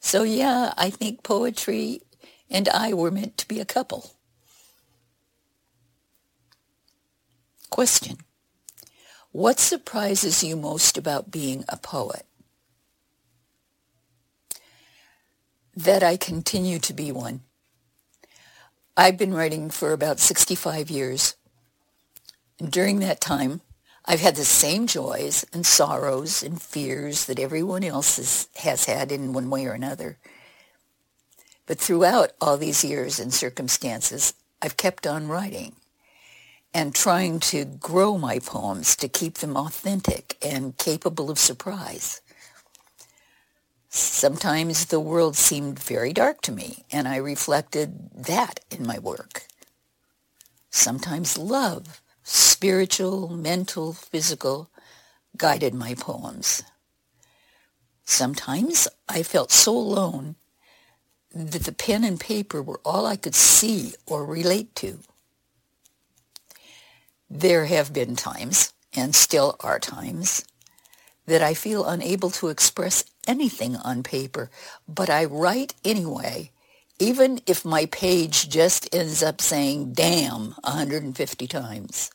So 0.00 0.22
yeah, 0.22 0.74
I 0.76 0.90
think 0.90 1.22
poetry 1.22 2.02
and 2.50 2.68
I 2.68 2.92
were 2.92 3.10
meant 3.10 3.38
to 3.38 3.48
be 3.48 3.60
a 3.60 3.64
couple. 3.64 4.13
Question. 7.74 8.18
What 9.32 9.58
surprises 9.58 10.44
you 10.44 10.54
most 10.54 10.96
about 10.96 11.32
being 11.32 11.64
a 11.68 11.76
poet? 11.76 12.24
That 15.74 16.00
I 16.00 16.16
continue 16.16 16.78
to 16.78 16.92
be 16.92 17.10
one. 17.10 17.40
I've 18.96 19.18
been 19.18 19.34
writing 19.34 19.70
for 19.70 19.92
about 19.92 20.20
65 20.20 20.88
years. 20.88 21.34
And 22.60 22.70
during 22.70 23.00
that 23.00 23.20
time, 23.20 23.60
I've 24.04 24.20
had 24.20 24.36
the 24.36 24.44
same 24.44 24.86
joys 24.86 25.44
and 25.52 25.66
sorrows 25.66 26.44
and 26.44 26.62
fears 26.62 27.24
that 27.24 27.40
everyone 27.40 27.82
else 27.82 28.20
is, 28.20 28.48
has 28.58 28.84
had 28.84 29.10
in 29.10 29.32
one 29.32 29.50
way 29.50 29.66
or 29.66 29.72
another. 29.72 30.18
But 31.66 31.80
throughout 31.80 32.34
all 32.40 32.56
these 32.56 32.84
years 32.84 33.18
and 33.18 33.34
circumstances, 33.34 34.34
I've 34.62 34.76
kept 34.76 35.08
on 35.08 35.26
writing 35.26 35.74
and 36.74 36.94
trying 36.94 37.40
to 37.40 37.64
grow 37.64 38.18
my 38.18 38.40
poems 38.40 38.96
to 38.96 39.08
keep 39.08 39.36
them 39.38 39.56
authentic 39.56 40.36
and 40.42 40.76
capable 40.76 41.30
of 41.30 41.38
surprise. 41.38 42.20
Sometimes 43.88 44.86
the 44.86 44.98
world 45.00 45.36
seemed 45.36 45.78
very 45.78 46.12
dark 46.12 46.42
to 46.42 46.52
me, 46.52 46.84
and 46.90 47.06
I 47.06 47.16
reflected 47.16 48.10
that 48.12 48.58
in 48.70 48.84
my 48.84 48.98
work. 48.98 49.46
Sometimes 50.70 51.38
love, 51.38 52.02
spiritual, 52.24 53.28
mental, 53.28 53.92
physical, 53.92 54.68
guided 55.36 55.74
my 55.74 55.94
poems. 55.94 56.64
Sometimes 58.04 58.88
I 59.08 59.22
felt 59.22 59.52
so 59.52 59.76
alone 59.76 60.34
that 61.32 61.64
the 61.64 61.72
pen 61.72 62.04
and 62.04 62.18
paper 62.18 62.62
were 62.62 62.80
all 62.84 63.06
I 63.06 63.16
could 63.16 63.36
see 63.36 63.94
or 64.06 64.26
relate 64.26 64.74
to. 64.76 65.00
There 67.36 67.64
have 67.64 67.92
been 67.92 68.14
times, 68.14 68.72
and 68.94 69.12
still 69.12 69.56
are 69.58 69.80
times, 69.80 70.44
that 71.26 71.42
I 71.42 71.52
feel 71.52 71.84
unable 71.84 72.30
to 72.30 72.46
express 72.46 73.04
anything 73.26 73.74
on 73.74 74.04
paper, 74.04 74.52
but 74.86 75.10
I 75.10 75.24
write 75.24 75.74
anyway, 75.84 76.52
even 77.00 77.40
if 77.44 77.64
my 77.64 77.86
page 77.86 78.48
just 78.48 78.94
ends 78.94 79.20
up 79.20 79.40
saying 79.40 79.94
damn 79.94 80.52
150 80.62 81.48
times. 81.48 82.12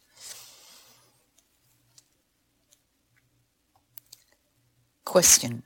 Question. 5.04 5.64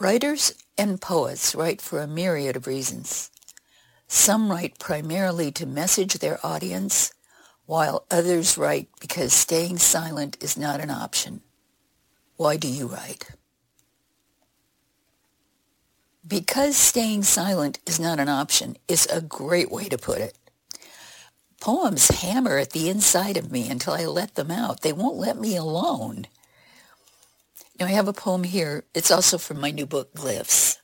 Writers 0.00 0.54
and 0.76 1.00
poets 1.00 1.54
write 1.54 1.80
for 1.80 2.00
a 2.00 2.08
myriad 2.08 2.56
of 2.56 2.66
reasons. 2.66 3.30
Some 4.08 4.50
write 4.50 4.80
primarily 4.80 5.52
to 5.52 5.66
message 5.66 6.14
their 6.14 6.44
audience, 6.44 7.12
while 7.70 8.04
others 8.10 8.58
write 8.58 8.88
because 9.00 9.32
staying 9.32 9.78
silent 9.78 10.36
is 10.40 10.58
not 10.58 10.80
an 10.80 10.90
option. 10.90 11.40
Why 12.36 12.56
do 12.56 12.66
you 12.66 12.88
write? 12.88 13.30
Because 16.26 16.76
staying 16.76 17.22
silent 17.22 17.78
is 17.86 18.00
not 18.00 18.18
an 18.18 18.28
option 18.28 18.76
is 18.88 19.06
a 19.06 19.20
great 19.20 19.70
way 19.70 19.84
to 19.84 19.96
put 19.96 20.18
it. 20.18 20.36
Poems 21.60 22.08
hammer 22.08 22.58
at 22.58 22.70
the 22.70 22.88
inside 22.88 23.36
of 23.36 23.52
me 23.52 23.70
until 23.70 23.92
I 23.92 24.04
let 24.04 24.34
them 24.34 24.50
out. 24.50 24.80
They 24.80 24.92
won't 24.92 25.18
let 25.18 25.38
me 25.38 25.54
alone. 25.54 26.26
Now, 27.78 27.86
I 27.86 27.90
have 27.90 28.08
a 28.08 28.12
poem 28.12 28.42
here. 28.42 28.82
It's 28.96 29.12
also 29.12 29.38
from 29.38 29.60
my 29.60 29.70
new 29.70 29.86
book, 29.86 30.12
Glyphs, 30.14 30.78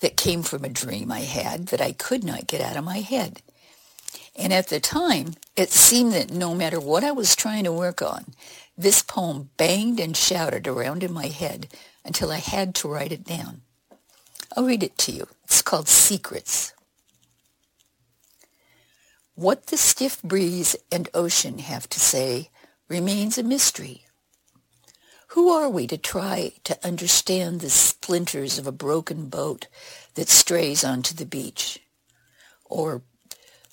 that 0.00 0.16
came 0.16 0.42
from 0.42 0.64
a 0.64 0.68
dream 0.68 1.12
I 1.12 1.20
had 1.20 1.68
that 1.68 1.80
I 1.80 1.92
could 1.92 2.24
not 2.24 2.48
get 2.48 2.60
out 2.60 2.76
of 2.76 2.82
my 2.82 2.98
head. 2.98 3.42
And 4.36 4.52
at 4.52 4.68
the 4.68 4.80
time, 4.80 5.34
it 5.56 5.70
seemed 5.70 6.12
that 6.12 6.30
no 6.30 6.54
matter 6.54 6.80
what 6.80 7.04
I 7.04 7.12
was 7.12 7.36
trying 7.36 7.64
to 7.64 7.72
work 7.72 8.02
on, 8.02 8.34
this 8.76 9.02
poem 9.02 9.50
banged 9.56 10.00
and 10.00 10.16
shouted 10.16 10.66
around 10.66 11.02
in 11.02 11.12
my 11.12 11.26
head 11.26 11.68
until 12.04 12.30
I 12.30 12.38
had 12.38 12.74
to 12.76 12.88
write 12.88 13.12
it 13.12 13.24
down. 13.24 13.62
I'll 14.56 14.64
read 14.64 14.82
it 14.82 14.98
to 14.98 15.12
you. 15.12 15.28
It's 15.44 15.62
called 15.62 15.88
Secrets. 15.88 16.74
What 19.34 19.66
the 19.66 19.76
stiff 19.76 20.22
breeze 20.22 20.76
and 20.90 21.08
ocean 21.14 21.58
have 21.58 21.88
to 21.90 22.00
say 22.00 22.50
remains 22.88 23.38
a 23.38 23.42
mystery. 23.42 24.04
Who 25.28 25.48
are 25.48 25.70
we 25.70 25.86
to 25.86 25.96
try 25.96 26.52
to 26.64 26.78
understand 26.86 27.60
the 27.60 27.70
splinters 27.70 28.58
of 28.58 28.66
a 28.66 28.72
broken 28.72 29.30
boat 29.30 29.68
that 30.14 30.28
strays 30.28 30.84
onto 30.84 31.14
the 31.14 31.24
beach? 31.24 31.80
Or 32.66 33.02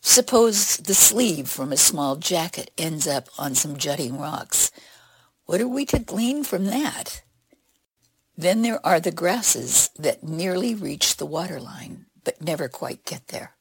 suppose 0.01 0.77
the 0.77 0.93
sleeve 0.93 1.47
from 1.49 1.71
a 1.71 1.77
small 1.77 2.15
jacket 2.15 2.71
ends 2.77 3.07
up 3.07 3.29
on 3.37 3.55
some 3.55 3.77
jutting 3.77 4.19
rocks 4.19 4.71
what 5.49 5.61
are 5.61 5.67
we 5.67 5.83
to 5.85 5.97
glean 5.97 6.43
from 6.43 6.65
that? 6.65 7.23
Then 8.37 8.61
there 8.61 8.85
are 8.85 8.99
the 8.99 9.11
grasses 9.11 9.89
that 9.97 10.23
nearly 10.23 10.75
reach 10.75 11.17
the 11.17 11.25
waterline, 11.25 12.05
but 12.23 12.39
never 12.39 12.69
quite 12.69 13.03
get 13.03 13.29
there. 13.29 13.55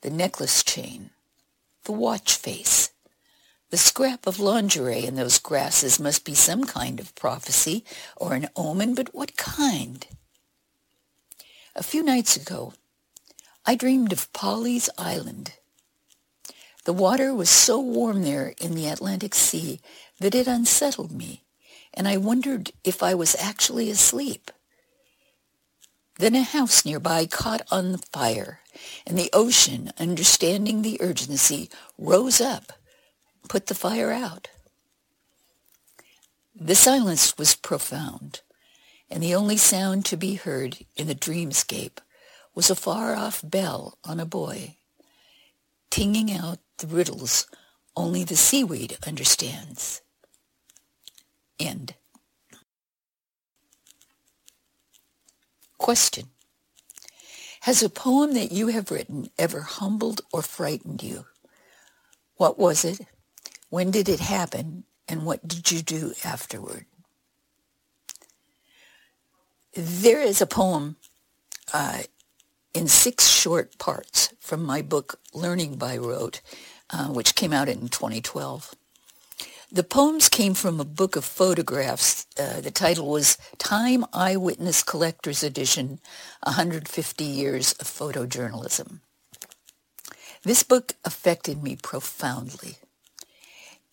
The 0.00 0.10
necklace 0.10 0.64
chain, 0.64 1.10
the 1.84 1.92
watch 1.92 2.34
face, 2.34 2.90
the 3.70 3.76
scrap 3.76 4.26
of 4.26 4.40
lingerie 4.40 5.06
in 5.06 5.14
those 5.14 5.38
grasses 5.38 6.00
must 6.00 6.24
be 6.24 6.34
some 6.34 6.64
kind 6.64 6.98
of 6.98 7.14
prophecy 7.14 7.84
or 8.16 8.34
an 8.34 8.48
omen, 8.56 8.96
but 8.96 9.14
what 9.14 9.36
kind? 9.36 10.04
A 11.76 11.84
few 11.84 12.02
nights 12.02 12.34
ago, 12.34 12.72
I 13.66 13.74
dreamed 13.74 14.12
of 14.12 14.32
Pawleys 14.32 14.88
Island. 14.96 15.52
The 16.84 16.92
water 16.94 17.34
was 17.34 17.50
so 17.50 17.78
warm 17.78 18.22
there 18.22 18.54
in 18.60 18.74
the 18.74 18.86
Atlantic 18.88 19.34
Sea 19.34 19.80
that 20.18 20.34
it 20.34 20.46
unsettled 20.46 21.12
me, 21.12 21.44
and 21.92 22.08
I 22.08 22.16
wondered 22.16 22.72
if 22.84 23.02
I 23.02 23.14
was 23.14 23.36
actually 23.38 23.90
asleep. 23.90 24.50
Then 26.18 26.34
a 26.34 26.42
house 26.42 26.84
nearby 26.84 27.26
caught 27.26 27.62
on 27.70 27.98
fire, 28.12 28.60
and 29.06 29.18
the 29.18 29.30
ocean, 29.32 29.92
understanding 29.98 30.82
the 30.82 31.00
urgency, 31.00 31.68
rose 31.98 32.40
up, 32.40 32.72
put 33.48 33.66
the 33.66 33.74
fire 33.74 34.10
out. 34.10 34.48
The 36.54 36.74
silence 36.74 37.36
was 37.36 37.54
profound, 37.54 38.40
and 39.10 39.22
the 39.22 39.34
only 39.34 39.56
sound 39.56 40.04
to 40.06 40.16
be 40.16 40.34
heard 40.34 40.78
in 40.96 41.06
the 41.06 41.14
dreamscape 41.14 42.00
was 42.54 42.70
a 42.70 42.74
far-off 42.74 43.40
bell 43.44 43.98
on 44.04 44.20
a 44.20 44.26
buoy, 44.26 44.78
tinging 45.90 46.32
out 46.32 46.58
the 46.78 46.86
riddles 46.86 47.46
only 47.96 48.24
the 48.24 48.36
seaweed 48.36 48.96
understands. 49.06 50.02
End. 51.58 51.94
Question. 55.78 56.26
Has 57.62 57.82
a 57.82 57.90
poem 57.90 58.32
that 58.34 58.52
you 58.52 58.68
have 58.68 58.90
written 58.90 59.30
ever 59.38 59.60
humbled 59.60 60.22
or 60.32 60.42
frightened 60.42 61.02
you? 61.02 61.26
What 62.36 62.58
was 62.58 62.84
it? 62.84 63.00
When 63.68 63.90
did 63.90 64.08
it 64.08 64.20
happen? 64.20 64.84
And 65.08 65.26
what 65.26 65.46
did 65.46 65.70
you 65.70 65.82
do 65.82 66.14
afterward? 66.24 66.86
There 69.74 70.20
is 70.20 70.40
a 70.40 70.46
poem 70.46 70.96
uh, 71.72 72.02
in 72.74 72.86
six 72.86 73.28
short 73.28 73.78
parts 73.78 74.32
from 74.40 74.64
my 74.64 74.82
book 74.82 75.20
Learning 75.34 75.76
by 75.76 75.96
Rote, 75.96 76.40
uh, 76.90 77.08
which 77.08 77.34
came 77.34 77.52
out 77.52 77.68
in 77.68 77.88
2012. 77.88 78.74
The 79.72 79.84
poems 79.84 80.28
came 80.28 80.54
from 80.54 80.80
a 80.80 80.84
book 80.84 81.14
of 81.14 81.24
photographs. 81.24 82.26
Uh, 82.38 82.60
the 82.60 82.72
title 82.72 83.08
was 83.08 83.38
Time 83.58 84.04
Eyewitness 84.12 84.82
Collector's 84.82 85.44
Edition, 85.44 86.00
150 86.42 87.24
Years 87.24 87.72
of 87.74 87.86
Photojournalism. 87.86 89.00
This 90.42 90.62
book 90.62 90.94
affected 91.04 91.62
me 91.62 91.76
profoundly. 91.76 92.78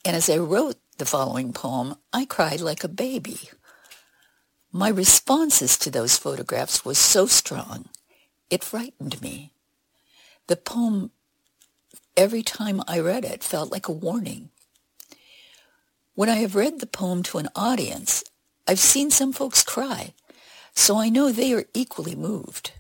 And 0.04 0.16
as 0.16 0.30
I 0.30 0.38
wrote 0.38 0.78
the 0.98 1.06
following 1.06 1.54
poem, 1.54 1.96
I 2.14 2.26
cried 2.26 2.62
like 2.62 2.84
a 2.84 2.88
baby. 2.88 3.50
My 4.72 4.90
responses 4.90 5.78
to 5.80 5.92
those 5.92 6.18
photographs 6.18 6.86
was 6.86 6.98
so 6.98 7.26
strong, 7.28 7.90
it 8.50 8.64
frightened 8.64 9.22
me. 9.22 9.52
The 10.48 10.56
poem, 10.56 11.12
every 12.16 12.44
time 12.44 12.82
I 12.88 13.00
read 13.00 13.26
it, 13.26 13.44
felt 13.44 13.72
like 13.72 13.88
a 13.88 13.92
warning 13.94 14.50
when 16.18 16.30
I 16.30 16.38
have 16.38 16.56
read 16.56 16.80
the 16.80 16.88
poem 16.88 17.22
to 17.26 17.38
an 17.38 17.48
audience, 17.56 18.24
I've 18.68 18.80
seen 18.80 19.12
some 19.12 19.32
folks 19.32 19.62
cry, 19.62 20.16
so 20.74 20.98
I 20.98 21.10
know 21.10 21.32
they 21.32 21.54
are 21.54 21.66
equally 21.76 22.16
moved. 22.16 22.72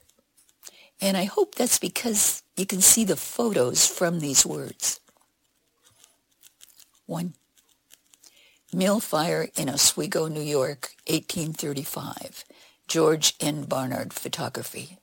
And 1.00 1.16
I 1.16 1.26
hope 1.26 1.54
that's 1.54 1.78
because 1.78 2.42
you 2.58 2.66
can 2.66 2.82
see 2.82 3.04
the 3.04 3.16
photos 3.16 3.86
from 3.86 4.22
these 4.22 4.44
words. 4.44 5.00
One, 7.06 7.36
mill 8.74 9.00
fire 9.00 9.50
in 9.56 9.70
Oswego, 9.70 10.28
New 10.28 10.42
York, 10.42 10.96
1835. 11.08 12.44
George 12.88 13.36
N. 13.40 13.66
Barnard 13.66 14.14
Photography. 14.14 14.97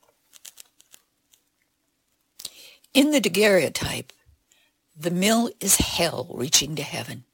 In 2.94 3.10
the 3.10 3.20
daguerreotype, 3.20 4.12
the 4.96 5.10
mill 5.10 5.50
is 5.58 5.78
hell 5.78 6.28
reaching 6.32 6.76
to 6.76 6.82
heaven 6.84 7.24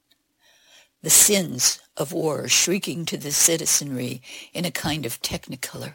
the 1.03 1.11
sins 1.11 1.81
of 1.99 2.13
war 2.13 2.49
shrieking 2.49 3.05
to 3.07 3.19
the 3.19 3.33
citizenry 3.33 4.23
in 4.55 4.65
a 4.65 4.71
kind 4.71 5.05
of 5.05 5.21
technicolor. 5.21 5.95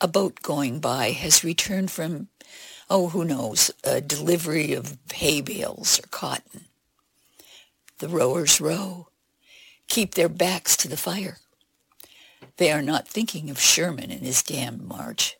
A 0.00 0.08
boat 0.08 0.42
going 0.42 0.78
by 0.78 1.10
has 1.10 1.42
returned 1.42 1.90
from, 1.90 2.28
oh, 2.88 3.08
who 3.08 3.24
knows, 3.24 3.72
a 3.82 4.00
delivery 4.00 4.72
of 4.74 4.96
hay 5.12 5.40
bales 5.40 5.98
or 5.98 6.06
cotton. 6.08 6.66
The 7.98 8.08
rowers 8.08 8.60
row, 8.60 9.08
keep 9.88 10.14
their 10.14 10.28
backs 10.28 10.76
to 10.78 10.88
the 10.88 10.96
fire. 10.96 11.38
They 12.58 12.70
are 12.70 12.82
not 12.82 13.08
thinking 13.08 13.50
of 13.50 13.60
Sherman 13.60 14.10
and 14.10 14.22
his 14.22 14.42
damned 14.42 14.82
march. 14.82 15.36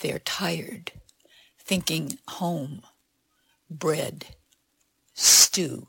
They're 0.00 0.18
tired, 0.18 0.92
thinking 1.66 2.18
home, 2.28 2.82
bread, 3.68 4.26
stew. 5.14 5.88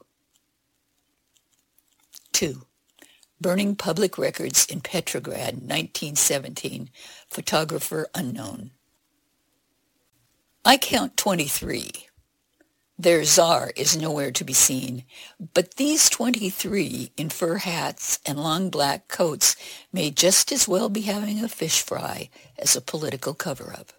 2. 2.33 2.63
Burning 3.39 3.75
public 3.75 4.17
records 4.17 4.65
in 4.65 4.81
Petrograd, 4.81 5.55
1917. 5.55 6.89
Photographer 7.29 8.07
unknown. 8.15 8.71
I 10.65 10.77
count 10.77 11.15
23. 11.15 11.91
Their 12.99 13.23
czar 13.23 13.71
is 13.75 13.95
nowhere 13.95 14.31
to 14.31 14.43
be 14.43 14.53
seen, 14.53 15.03
but 15.53 15.75
these 15.75 16.09
23 16.09 17.11
in 17.15 17.29
fur 17.29 17.57
hats 17.57 18.19
and 18.25 18.39
long 18.39 18.71
black 18.71 19.07
coats 19.07 19.55
may 19.93 20.09
just 20.09 20.51
as 20.51 20.67
well 20.67 20.89
be 20.89 21.01
having 21.01 21.43
a 21.43 21.47
fish 21.47 21.83
fry 21.83 22.29
as 22.57 22.75
a 22.75 22.81
political 22.81 23.35
cover-up. 23.35 23.93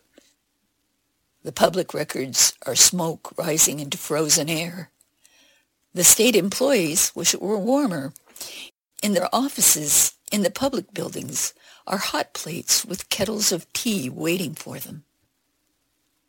The 1.45 1.53
public 1.53 1.95
records 1.95 2.53
are 2.67 2.75
smoke 2.75 3.33
rising 3.39 3.81
into 3.81 3.97
frozen 3.97 4.49
air. 4.49 4.91
The 5.95 6.05
state 6.05 6.37
employees 6.37 7.13
wish 7.15 7.33
it 7.33 7.41
were 7.43 7.59
warmer. 7.59 8.13
In 9.03 9.15
their 9.15 9.33
offices, 9.35 10.15
in 10.33 10.43
the 10.43 10.51
public 10.51 10.93
buildings, 10.93 11.55
are 11.87 11.99
hot 11.99 12.35
plates 12.35 12.85
with 12.85 13.09
kettles 13.09 13.53
of 13.53 13.73
tea 13.73 14.11
waiting 14.11 14.55
for 14.55 14.79
them. 14.79 15.05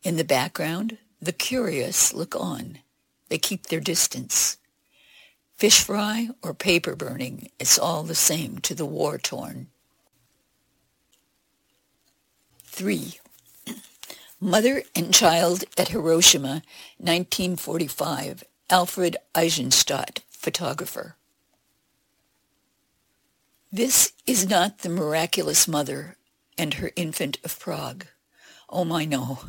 In 0.04 0.16
the 0.16 0.24
background, 0.24 0.98
the 1.22 1.34
curious 1.34 2.14
look 2.14 2.36
on. 2.36 2.80
They 3.28 3.38
keep 3.38 3.68
their 3.68 3.82
distance. 3.82 4.58
Fish 5.58 5.84
fry 5.84 6.30
or 6.42 6.54
paper 6.54 6.96
burning, 6.96 7.50
it's 7.60 7.78
all 7.78 8.04
the 8.04 8.16
same 8.16 8.60
to 8.60 8.74
the 8.74 8.86
war-torn. 8.86 9.68
3. 12.64 13.20
Mother 14.42 14.84
and 14.96 15.14
Child 15.14 15.66
at 15.78 15.90
Hiroshima, 15.90 16.64
1945. 16.98 18.44
Alfred 18.70 19.18
Eisenstaedt, 19.34 20.20
photographer. 20.30 21.16
This 23.72 24.14
is 24.28 24.48
not 24.48 24.80
the 24.80 24.90
miraculous 24.90 25.68
mother 25.68 26.16
and 26.58 26.76
her 26.76 26.92
infant 26.96 27.40
of 27.44 27.60
Prague. 27.60 28.06
Oh 28.70 28.86
my 28.86 29.06
no. 29.06 29.40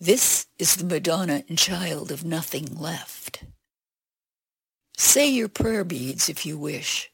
This 0.00 0.46
is 0.58 0.76
the 0.76 0.84
Madonna 0.84 1.44
and 1.48 1.56
child 1.56 2.10
of 2.10 2.24
nothing 2.24 2.76
left. 2.76 3.44
Say 4.96 5.28
your 5.28 5.48
prayer 5.48 5.84
beads 5.84 6.28
if 6.28 6.44
you 6.44 6.58
wish, 6.58 7.10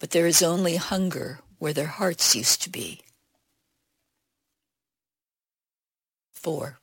but 0.00 0.10
there 0.10 0.26
is 0.26 0.42
only 0.42 0.76
hunger 0.76 1.40
where 1.58 1.72
their 1.72 1.86
hearts 1.86 2.34
used 2.34 2.60
to 2.62 2.70
be. 2.70 3.00
4. 6.42 6.78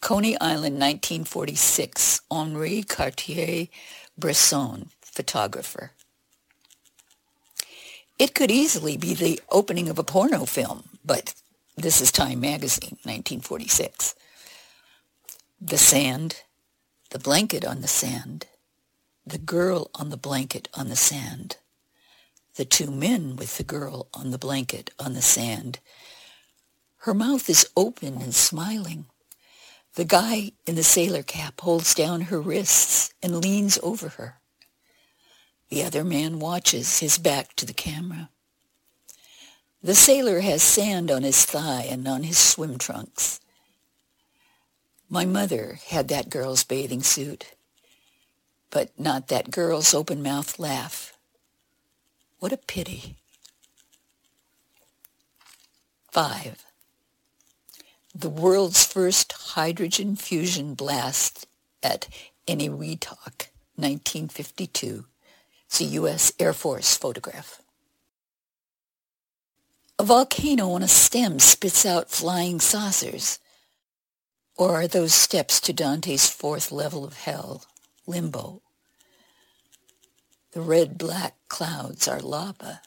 Coney 0.00 0.38
Island, 0.40 0.80
1946. 0.80 2.22
Henri 2.30 2.82
Cartier-Bresson, 2.82 4.90
photographer. 5.00 5.92
It 8.18 8.34
could 8.34 8.50
easily 8.50 8.96
be 8.96 9.14
the 9.14 9.40
opening 9.50 9.88
of 9.88 9.98
a 9.98 10.04
porno 10.04 10.44
film, 10.44 10.84
but 11.04 11.34
this 11.76 12.00
is 12.00 12.10
Time 12.10 12.40
Magazine, 12.40 12.98
1946. 13.04 14.14
The 15.60 15.78
sand, 15.78 16.42
the 17.10 17.18
blanket 17.18 17.64
on 17.64 17.80
the 17.80 17.88
sand, 17.88 18.46
the 19.26 19.38
girl 19.38 19.90
on 19.94 20.10
the 20.10 20.16
blanket 20.16 20.68
on 20.74 20.88
the 20.88 20.96
sand, 20.96 21.56
the 22.56 22.64
two 22.64 22.90
men 22.90 23.36
with 23.36 23.58
the 23.58 23.64
girl 23.64 24.08
on 24.14 24.30
the 24.30 24.38
blanket 24.38 24.90
on 24.98 25.14
the 25.14 25.22
sand. 25.22 25.78
Her 27.06 27.14
mouth 27.14 27.48
is 27.48 27.70
open 27.76 28.20
and 28.20 28.34
smiling. 28.34 29.06
The 29.94 30.04
guy 30.04 30.50
in 30.66 30.74
the 30.74 30.82
sailor 30.82 31.22
cap 31.22 31.60
holds 31.60 31.94
down 31.94 32.22
her 32.22 32.40
wrists 32.40 33.14
and 33.22 33.40
leans 33.40 33.78
over 33.80 34.08
her. 34.08 34.40
The 35.68 35.84
other 35.84 36.02
man 36.02 36.40
watches, 36.40 36.98
his 36.98 37.16
back 37.16 37.54
to 37.54 37.64
the 37.64 37.72
camera. 37.72 38.30
The 39.84 39.94
sailor 39.94 40.40
has 40.40 40.64
sand 40.64 41.12
on 41.12 41.22
his 41.22 41.44
thigh 41.44 41.86
and 41.88 42.08
on 42.08 42.24
his 42.24 42.38
swim 42.38 42.76
trunks. 42.76 43.38
My 45.08 45.24
mother 45.24 45.78
had 45.86 46.08
that 46.08 46.28
girl's 46.28 46.64
bathing 46.64 47.04
suit, 47.04 47.54
but 48.70 48.90
not 48.98 49.28
that 49.28 49.52
girl's 49.52 49.94
open-mouthed 49.94 50.58
laugh. 50.58 51.16
What 52.40 52.52
a 52.52 52.56
pity. 52.56 53.14
5. 56.10 56.65
The 58.18 58.30
world's 58.30 58.82
first 58.82 59.30
hydrogen 59.32 60.16
fusion 60.16 60.72
blast 60.72 61.46
at 61.82 62.08
Eniwetok, 62.48 63.48
1952. 63.76 65.04
It's 65.66 65.80
a 65.82 65.84
U.S. 65.84 66.32
Air 66.38 66.54
Force 66.54 66.96
photograph. 66.96 67.60
A 69.98 70.02
volcano 70.04 70.70
on 70.70 70.82
a 70.82 70.88
stem 70.88 71.38
spits 71.38 71.84
out 71.84 72.08
flying 72.10 72.58
saucers. 72.58 73.38
Or 74.56 74.76
are 74.76 74.88
those 74.88 75.12
steps 75.12 75.60
to 75.60 75.74
Dante's 75.74 76.30
fourth 76.30 76.72
level 76.72 77.04
of 77.04 77.18
hell, 77.18 77.66
limbo? 78.06 78.62
The 80.52 80.62
red-black 80.62 81.34
clouds 81.48 82.08
are 82.08 82.20
lava. 82.20 82.80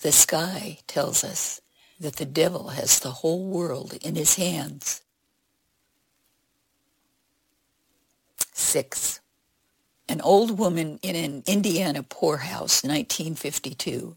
The 0.00 0.12
sky 0.12 0.78
tells 0.86 1.22
us 1.22 1.60
that 2.00 2.16
the 2.16 2.24
devil 2.24 2.70
has 2.70 2.98
the 2.98 3.10
whole 3.10 3.44
world 3.44 3.98
in 4.02 4.16
his 4.16 4.36
hands. 4.36 5.02
6. 8.54 9.20
An 10.08 10.20
old 10.22 10.58
woman 10.58 10.98
in 11.02 11.14
an 11.14 11.42
Indiana 11.46 12.02
poorhouse, 12.02 12.82
1952, 12.82 14.16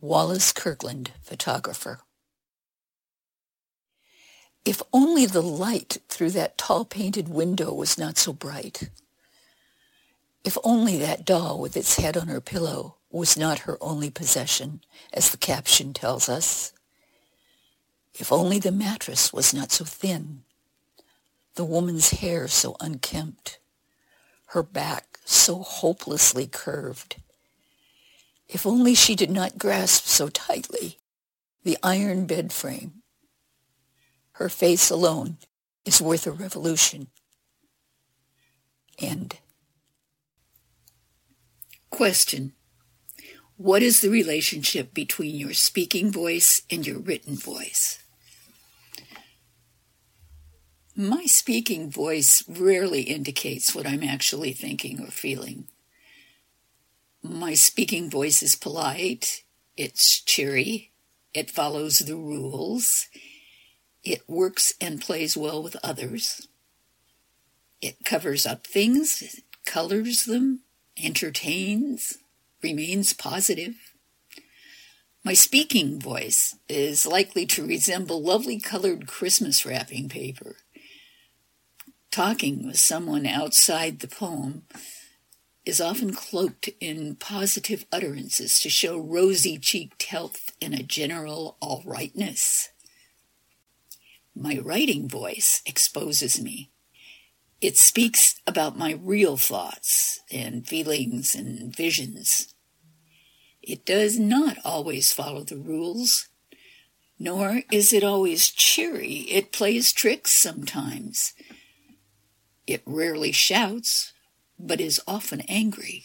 Wallace 0.00 0.52
Kirkland, 0.52 1.12
photographer. 1.22 2.00
If 4.64 4.82
only 4.92 5.26
the 5.26 5.42
light 5.42 5.98
through 6.08 6.30
that 6.30 6.58
tall 6.58 6.84
painted 6.84 7.28
window 7.28 7.72
was 7.72 7.98
not 7.98 8.18
so 8.18 8.32
bright. 8.32 8.90
If 10.44 10.58
only 10.62 10.98
that 10.98 11.24
doll 11.24 11.58
with 11.60 11.76
its 11.76 11.96
head 11.96 12.16
on 12.16 12.28
her 12.28 12.40
pillow 12.40 12.96
was 13.10 13.36
not 13.36 13.60
her 13.60 13.78
only 13.80 14.10
possession, 14.10 14.82
as 15.12 15.30
the 15.30 15.38
caption 15.38 15.92
tells 15.94 16.28
us. 16.28 16.72
If 18.14 18.32
only 18.32 18.58
the 18.58 18.72
mattress 18.72 19.32
was 19.32 19.54
not 19.54 19.70
so 19.70 19.84
thin, 19.84 20.42
the 21.54 21.64
woman's 21.64 22.10
hair 22.10 22.48
so 22.48 22.76
unkempt, 22.80 23.58
her 24.46 24.62
back 24.62 25.18
so 25.24 25.58
hopelessly 25.58 26.46
curved, 26.46 27.16
if 28.48 28.64
only 28.66 28.94
she 28.94 29.14
did 29.14 29.30
not 29.30 29.58
grasp 29.58 30.04
so 30.04 30.28
tightly 30.28 30.98
the 31.64 31.76
iron 31.82 32.26
bed 32.26 32.52
frame. 32.52 33.02
Her 34.32 34.48
face 34.48 34.88
alone 34.90 35.38
is 35.84 36.00
worth 36.00 36.26
a 36.26 36.30
revolution. 36.30 37.08
End. 38.98 39.38
Question. 41.90 42.52
What 43.58 43.82
is 43.82 44.02
the 44.02 44.08
relationship 44.08 44.94
between 44.94 45.34
your 45.34 45.52
speaking 45.52 46.12
voice 46.12 46.62
and 46.70 46.86
your 46.86 47.00
written 47.00 47.34
voice? 47.34 47.98
My 50.94 51.24
speaking 51.26 51.90
voice 51.90 52.44
rarely 52.48 53.02
indicates 53.02 53.74
what 53.74 53.84
I'm 53.84 54.04
actually 54.04 54.52
thinking 54.52 55.00
or 55.00 55.08
feeling. 55.08 55.66
My 57.20 57.54
speaking 57.54 58.08
voice 58.08 58.44
is 58.44 58.54
polite. 58.54 59.42
It's 59.76 60.20
cheery. 60.20 60.92
It 61.34 61.50
follows 61.50 61.98
the 61.98 62.14
rules. 62.14 63.08
It 64.04 64.22
works 64.28 64.72
and 64.80 65.00
plays 65.00 65.36
well 65.36 65.60
with 65.60 65.76
others. 65.82 66.46
It 67.82 68.04
covers 68.04 68.46
up 68.46 68.68
things, 68.68 69.40
colors 69.66 70.26
them, 70.26 70.60
entertains, 70.96 72.18
remains 72.62 73.12
positive. 73.12 73.74
My 75.24 75.34
speaking 75.34 76.00
voice 76.00 76.56
is 76.68 77.06
likely 77.06 77.44
to 77.46 77.66
resemble 77.66 78.22
lovely 78.22 78.58
colored 78.58 79.06
Christmas 79.06 79.66
wrapping 79.66 80.08
paper. 80.08 80.56
Talking 82.10 82.66
with 82.66 82.78
someone 82.78 83.26
outside 83.26 84.00
the 84.00 84.08
poem 84.08 84.62
is 85.66 85.80
often 85.80 86.14
cloaked 86.14 86.70
in 86.80 87.14
positive 87.16 87.84
utterances 87.92 88.58
to 88.60 88.70
show 88.70 88.98
rosy-cheeked 88.98 90.02
health 90.04 90.52
and 90.62 90.72
a 90.72 90.82
general 90.82 91.58
all 91.60 91.82
rightness. 91.84 92.70
My 94.34 94.58
writing 94.58 95.08
voice 95.08 95.60
exposes 95.66 96.40
me. 96.40 96.70
It 97.60 97.76
speaks 97.76 98.40
about 98.46 98.78
my 98.78 98.92
real 99.02 99.36
thoughts 99.36 100.20
and 100.30 100.66
feelings 100.66 101.34
and 101.34 101.74
visions. 101.74 102.54
It 103.60 103.84
does 103.84 104.16
not 104.16 104.58
always 104.64 105.12
follow 105.12 105.42
the 105.42 105.56
rules, 105.56 106.28
nor 107.18 107.62
is 107.72 107.92
it 107.92 108.04
always 108.04 108.48
cheery. 108.48 109.26
It 109.28 109.50
plays 109.50 109.92
tricks 109.92 110.40
sometimes. 110.40 111.34
It 112.64 112.82
rarely 112.86 113.32
shouts, 113.32 114.12
but 114.56 114.80
is 114.80 115.00
often 115.08 115.40
angry. 115.48 116.04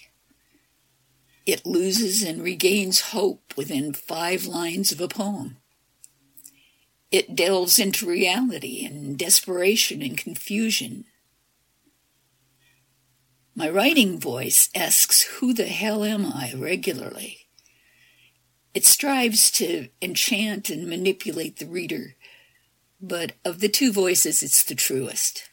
It 1.45 1.67
loses 1.67 2.23
and 2.23 2.41
regains 2.41 3.11
hope 3.11 3.53
within 3.55 3.93
five 3.93 4.45
lines 4.45 4.91
of 4.91 4.99
a 4.99 5.07
poem. 5.07 5.57
It 7.11 7.35
delves 7.35 7.77
into 7.77 8.07
reality 8.07 8.83
and 8.85 9.19
desperation 9.19 10.01
and 10.01 10.17
confusion. 10.17 11.05
My 13.55 13.69
writing 13.69 14.19
voice 14.19 14.69
asks, 14.73 15.21
Who 15.23 15.53
the 15.53 15.67
hell 15.67 16.03
am 16.03 16.25
I 16.25 16.53
regularly? 16.55 17.47
It 18.73 18.85
strives 18.85 19.51
to 19.51 19.89
enchant 20.01 20.71
and 20.71 20.87
manipulate 20.87 21.57
the 21.57 21.67
reader, 21.67 22.15
but 22.99 23.33
of 23.45 23.59
the 23.59 23.69
two 23.69 23.91
voices, 23.91 24.41
it's 24.41 24.63
the 24.63 24.73
truest. 24.73 25.51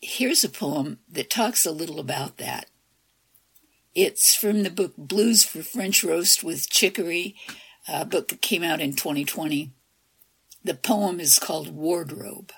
Here's 0.00 0.42
a 0.42 0.48
poem 0.48 1.00
that 1.10 1.28
talks 1.28 1.66
a 1.66 1.70
little 1.70 2.00
about 2.00 2.38
that. 2.38 2.70
It's 3.94 4.34
from 4.34 4.62
the 4.62 4.70
book 4.70 4.94
Blues 4.96 5.44
for 5.44 5.62
French 5.62 6.02
Roast 6.02 6.42
with 6.42 6.70
Chicory, 6.70 7.36
a 7.86 8.06
book 8.06 8.28
that 8.28 8.40
came 8.40 8.62
out 8.62 8.80
in 8.80 8.94
2020. 8.94 9.70
The 10.64 10.74
poem 10.74 11.20
is 11.20 11.38
called 11.38 11.74
Wardrobe. 11.74 12.52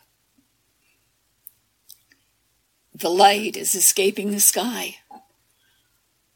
The 2.97 3.11
light 3.11 3.57
is 3.57 3.75
escaping 3.75 4.31
the 4.31 4.39
sky. 4.39 4.99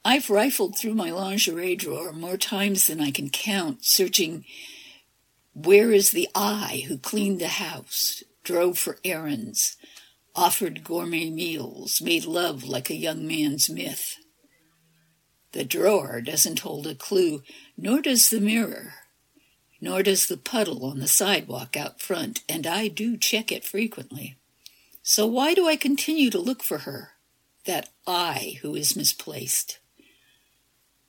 I've 0.04 0.28
rifled 0.28 0.76
through 0.76 0.94
my 0.94 1.10
lingerie 1.10 1.76
drawer 1.76 2.12
more 2.12 2.36
times 2.36 2.88
than 2.88 3.00
I 3.00 3.12
can 3.12 3.30
count, 3.30 3.84
searching 3.84 4.44
where 5.54 5.92
is 5.92 6.10
the 6.10 6.28
I 6.34 6.84
who 6.88 6.98
cleaned 6.98 7.40
the 7.40 7.48
house, 7.48 8.24
drove 8.42 8.76
for 8.76 8.98
errands, 9.04 9.76
offered 10.34 10.82
gourmet 10.82 11.30
meals, 11.30 12.00
made 12.00 12.24
love 12.24 12.64
like 12.64 12.90
a 12.90 12.96
young 12.96 13.24
man's 13.24 13.70
myth. 13.70 14.16
The 15.52 15.64
drawer 15.64 16.20
doesn't 16.20 16.60
hold 16.60 16.88
a 16.88 16.94
clue, 16.96 17.42
nor 17.76 18.02
does 18.02 18.30
the 18.30 18.40
mirror, 18.40 18.94
nor 19.80 20.02
does 20.02 20.26
the 20.26 20.36
puddle 20.36 20.84
on 20.86 20.98
the 20.98 21.06
sidewalk 21.06 21.76
out 21.76 22.02
front, 22.02 22.42
and 22.48 22.66
I 22.66 22.88
do 22.88 23.16
check 23.16 23.52
it 23.52 23.64
frequently. 23.64 24.38
So 25.10 25.24
why 25.24 25.54
do 25.54 25.66
I 25.66 25.76
continue 25.76 26.28
to 26.28 26.38
look 26.38 26.62
for 26.62 26.80
her, 26.80 27.12
that 27.64 27.88
I 28.06 28.58
who 28.60 28.74
is 28.74 28.94
misplaced? 28.94 29.78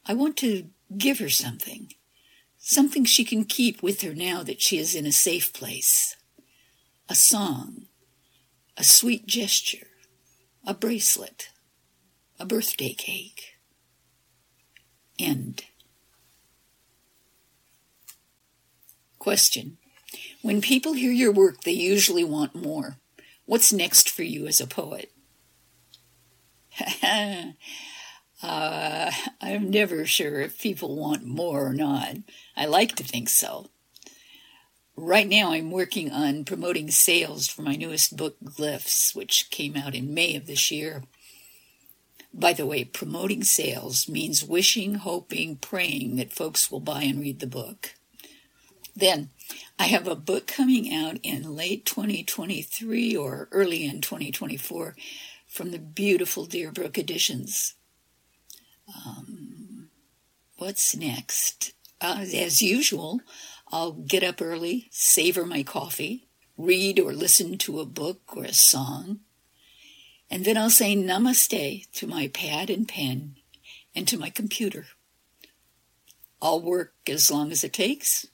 I 0.05 0.13
want 0.13 0.37
to 0.37 0.69
give 0.97 1.19
her 1.19 1.27
something, 1.27 1.91
something 2.57 3.03
she 3.03 3.25
can 3.25 3.43
keep 3.43 3.83
with 3.83 4.01
her 4.03 4.13
now 4.13 4.41
that 4.43 4.61
she 4.61 4.77
is 4.77 4.95
in 4.95 5.05
a 5.05 5.11
safe 5.11 5.51
place. 5.51 6.15
A 7.09 7.13
song, 7.13 7.87
a 8.77 8.85
sweet 8.85 9.27
gesture, 9.27 9.87
a 10.65 10.73
bracelet, 10.73 11.49
a 12.39 12.45
birthday 12.45 12.93
cake. 12.93 13.57
End. 15.19 15.65
Question. 19.17 19.77
When 20.41 20.61
people 20.61 20.93
hear 20.93 21.11
your 21.11 21.33
work, 21.33 21.63
they 21.63 21.73
usually 21.73 22.23
want 22.23 22.55
more. 22.55 22.95
What's 23.49 23.73
next 23.73 24.11
for 24.11 24.21
you 24.21 24.45
as 24.45 24.61
a 24.61 24.67
poet? 24.67 25.11
uh, 28.43 29.11
I'm 29.41 29.71
never 29.71 30.05
sure 30.05 30.39
if 30.41 30.61
people 30.61 30.95
want 30.95 31.25
more 31.25 31.65
or 31.65 31.73
not. 31.73 32.17
I 32.55 32.67
like 32.67 32.95
to 32.97 33.03
think 33.03 33.27
so. 33.27 33.71
Right 34.95 35.27
now, 35.27 35.51
I'm 35.51 35.71
working 35.71 36.11
on 36.11 36.45
promoting 36.45 36.91
sales 36.91 37.47
for 37.47 37.63
my 37.63 37.75
newest 37.75 38.15
book, 38.15 38.37
Glyphs, 38.43 39.15
which 39.15 39.49
came 39.49 39.75
out 39.75 39.95
in 39.95 40.13
May 40.13 40.35
of 40.35 40.45
this 40.45 40.69
year. 40.69 41.01
By 42.31 42.53
the 42.53 42.67
way, 42.67 42.83
promoting 42.83 43.43
sales 43.43 44.07
means 44.07 44.45
wishing, 44.45 44.93
hoping, 44.93 45.55
praying 45.55 46.17
that 46.17 46.33
folks 46.33 46.69
will 46.69 46.81
buy 46.81 47.01
and 47.01 47.19
read 47.19 47.39
the 47.39 47.47
book. 47.47 47.95
Then, 48.95 49.31
I 49.77 49.83
have 49.85 50.07
a 50.07 50.15
book 50.15 50.45
coming 50.45 50.93
out 50.93 51.19
in 51.23 51.55
late 51.55 51.85
2023 51.85 53.15
or 53.15 53.47
early 53.51 53.85
in 53.85 54.01
2024 54.01 54.95
from 55.47 55.71
the 55.71 55.79
beautiful 55.79 56.45
Deerbrook 56.45 56.97
Editions. 56.97 57.75
Um, 58.93 59.89
what's 60.57 60.95
next? 60.95 61.73
Uh, 62.01 62.25
as 62.33 62.61
usual, 62.61 63.21
I'll 63.71 63.93
get 63.93 64.23
up 64.23 64.41
early, 64.41 64.87
savor 64.91 65.45
my 65.45 65.63
coffee, 65.63 66.27
read 66.57 66.99
or 66.99 67.13
listen 67.13 67.57
to 67.59 67.79
a 67.79 67.85
book 67.85 68.35
or 68.35 68.43
a 68.43 68.53
song, 68.53 69.19
and 70.29 70.45
then 70.45 70.57
I'll 70.57 70.69
say 70.69 70.95
namaste 70.95 71.89
to 71.91 72.07
my 72.07 72.27
pad 72.27 72.69
and 72.69 72.87
pen 72.87 73.35
and 73.95 74.07
to 74.07 74.17
my 74.17 74.29
computer. 74.29 74.85
I'll 76.41 76.61
work 76.61 76.93
as 77.07 77.31
long 77.31 77.51
as 77.51 77.63
it 77.63 77.73
takes 77.73 78.27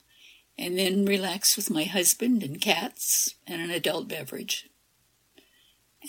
and 0.58 0.78
then 0.78 1.06
relax 1.06 1.58
with 1.58 1.70
my 1.70 1.84
husband 1.84 2.44
and 2.44 2.62
cats 2.62 3.36
and 3.46 3.62
an 3.62 3.72
adult 3.72 4.08
beverage. 4.08 4.70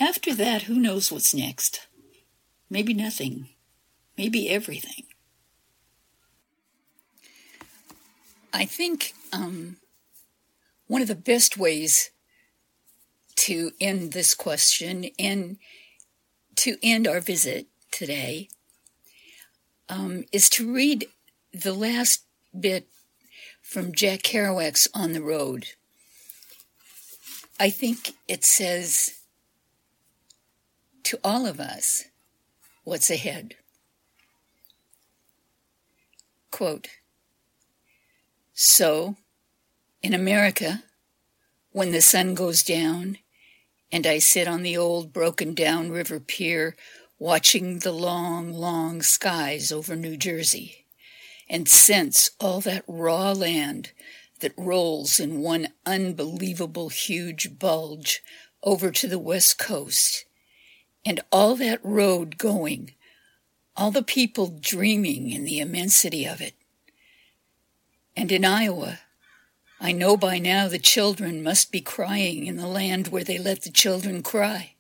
After 0.01 0.35
that, 0.35 0.63
who 0.63 0.79
knows 0.79 1.11
what's 1.11 1.35
next? 1.35 1.87
Maybe 2.69 2.95
nothing. 2.95 3.49
Maybe 4.17 4.49
everything. 4.49 5.05
I 8.53 8.65
think 8.65 9.13
um, 9.33 9.77
one 10.87 11.03
of 11.03 11.09
the 11.09 11.15
best 11.15 11.57
ways 11.57 12.11
to 13.37 13.73
end 13.81 14.13
this 14.13 14.35
question 14.35 15.11
and 15.19 15.59
to 16.57 16.77
end 16.83 17.07
our 17.07 17.21
visit 17.21 17.67
today 17.91 18.49
um, 19.89 20.25
is 20.33 20.49
to 20.51 20.73
read 20.73 21.07
the 21.53 21.75
last 21.75 22.25
bit 22.59 22.89
from 23.67 23.93
Jack 23.93 24.23
Kerouac's 24.23 24.89
On 24.95 25.13
the 25.13 25.21
Road. 25.21 25.67
I 27.59 27.69
think 27.69 28.15
it 28.29 28.45
says 28.45 29.19
to 31.03 31.19
all 31.25 31.47
of 31.47 31.59
us 31.59 32.05
what's 32.85 33.11
ahead. 33.11 33.57
Quote 36.53 36.87
So, 38.55 39.17
in 40.01 40.15
America, 40.15 40.85
when 41.73 41.91
the 41.91 42.01
sun 42.01 42.35
goes 42.35 42.63
down 42.63 43.19
and 43.91 44.07
I 44.07 44.19
sit 44.19 44.47
on 44.47 44.63
the 44.63 44.77
old 44.77 45.13
broken 45.13 45.55
down 45.55 45.91
river 45.91 46.21
pier 46.21 46.77
watching 47.19 47.81
the 47.81 47.93
long, 47.93 48.53
long 48.53 49.03
skies 49.03 49.73
over 49.73 49.97
New 49.97 50.17
Jersey 50.17 50.86
and 51.49 51.69
sense 51.69 52.31
all 52.41 52.61
that 52.61 52.85
raw 52.87 53.33
land 53.33 53.93
that 54.41 54.53
rolls 54.57 55.19
in 55.21 55.41
one 55.41 55.69
unbelievable 55.85 56.89
huge 56.89 57.59
bulge 57.59 58.23
over 58.63 58.91
to 58.91 59.07
the 59.07 59.19
west 59.19 59.59
coast 59.59 60.25
and 61.05 61.21
all 61.31 61.55
that 61.57 61.81
road 61.85 62.37
going, 62.37 62.93
all 63.77 63.91
the 63.91 64.03
people 64.03 64.59
dreaming 64.61 65.31
in 65.31 65.45
the 65.45 65.61
immensity 65.61 66.27
of 66.27 66.41
it. 66.41 66.55
And 68.17 68.33
in 68.33 68.45
Iowa, 68.45 69.01
I 69.81 69.93
know 69.93 70.17
by 70.17 70.39
now 70.39 70.69
the 70.69 70.79
children 70.79 71.43
must 71.43 71.71
be 71.71 71.81
crying 71.81 72.47
in 72.47 72.57
the 72.57 72.67
land 72.67 73.09
where 73.09 73.25
they 73.25 73.39
let 73.39 73.63
the 73.63 73.71
children 73.71 74.23
cry. 74.23 74.75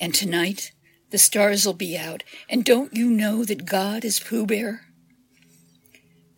And 0.00 0.12
tonight, 0.12 0.72
the 1.14 1.18
stars 1.18 1.64
will 1.64 1.74
be 1.74 1.96
out, 1.96 2.24
and 2.48 2.64
don't 2.64 2.96
you 2.96 3.08
know 3.08 3.44
that 3.44 3.64
God 3.64 4.04
is 4.04 4.18
Pooh 4.18 4.46
Bear? 4.46 4.80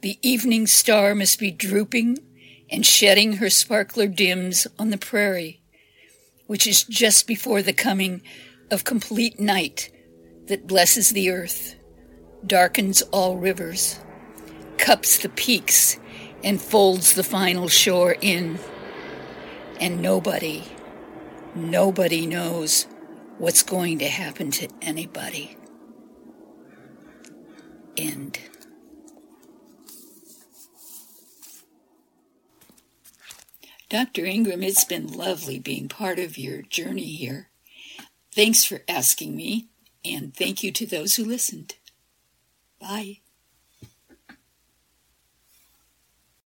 The 0.03 0.19
evening 0.21 0.67
star 0.67 1.15
must 1.15 1.39
be 1.39 1.51
drooping 1.51 2.19
and 2.71 2.85
shedding 2.85 3.39
her 3.39 3.49
sparkler 3.49 4.07
dims 4.07 4.67
on 4.79 4.91
the 4.91 4.99
prairie, 4.99 5.63
which 6.47 6.67
is 6.67 6.85
just 6.85 7.27
before 7.27 7.63
the 7.63 7.73
coming 7.73 8.21
of 8.71 8.85
complete 8.85 9.41
night 9.41 9.91
that 10.49 10.67
blesses 10.67 11.09
the 11.09 11.31
earth, 11.31 11.77
darkens 12.47 13.01
all 13.13 13.39
rivers, 13.39 13.99
cups 14.77 15.17
the 15.17 15.31
peaks, 15.31 15.99
and 16.45 16.61
folds 16.61 17.15
the 17.15 17.25
final 17.25 17.69
shore 17.69 18.15
in. 18.21 18.59
And 19.81 20.03
nobody, 20.03 20.65
nobody 21.55 22.27
knows 22.27 22.87
what's 23.39 23.63
going 23.63 23.99
to 23.99 24.09
happen 24.09 24.51
to 24.53 24.69
anybody. 24.83 25.57
End. 27.97 28.39
Dr. 33.89 34.25
Ingram, 34.25 34.63
it's 34.63 34.85
been 34.85 35.07
lovely 35.07 35.59
being 35.59 35.89
part 35.89 36.19
of 36.19 36.37
your 36.37 36.63
journey 36.63 37.05
here. 37.05 37.49
Thanks 38.33 38.65
for 38.65 38.83
asking 38.89 39.37
me, 39.37 39.69
and 40.05 40.35
thank 40.35 40.63
you 40.63 40.73
to 40.73 40.87
those 40.87 41.15
who 41.15 41.25
listened. 41.25 41.77
Bye. 42.81 43.21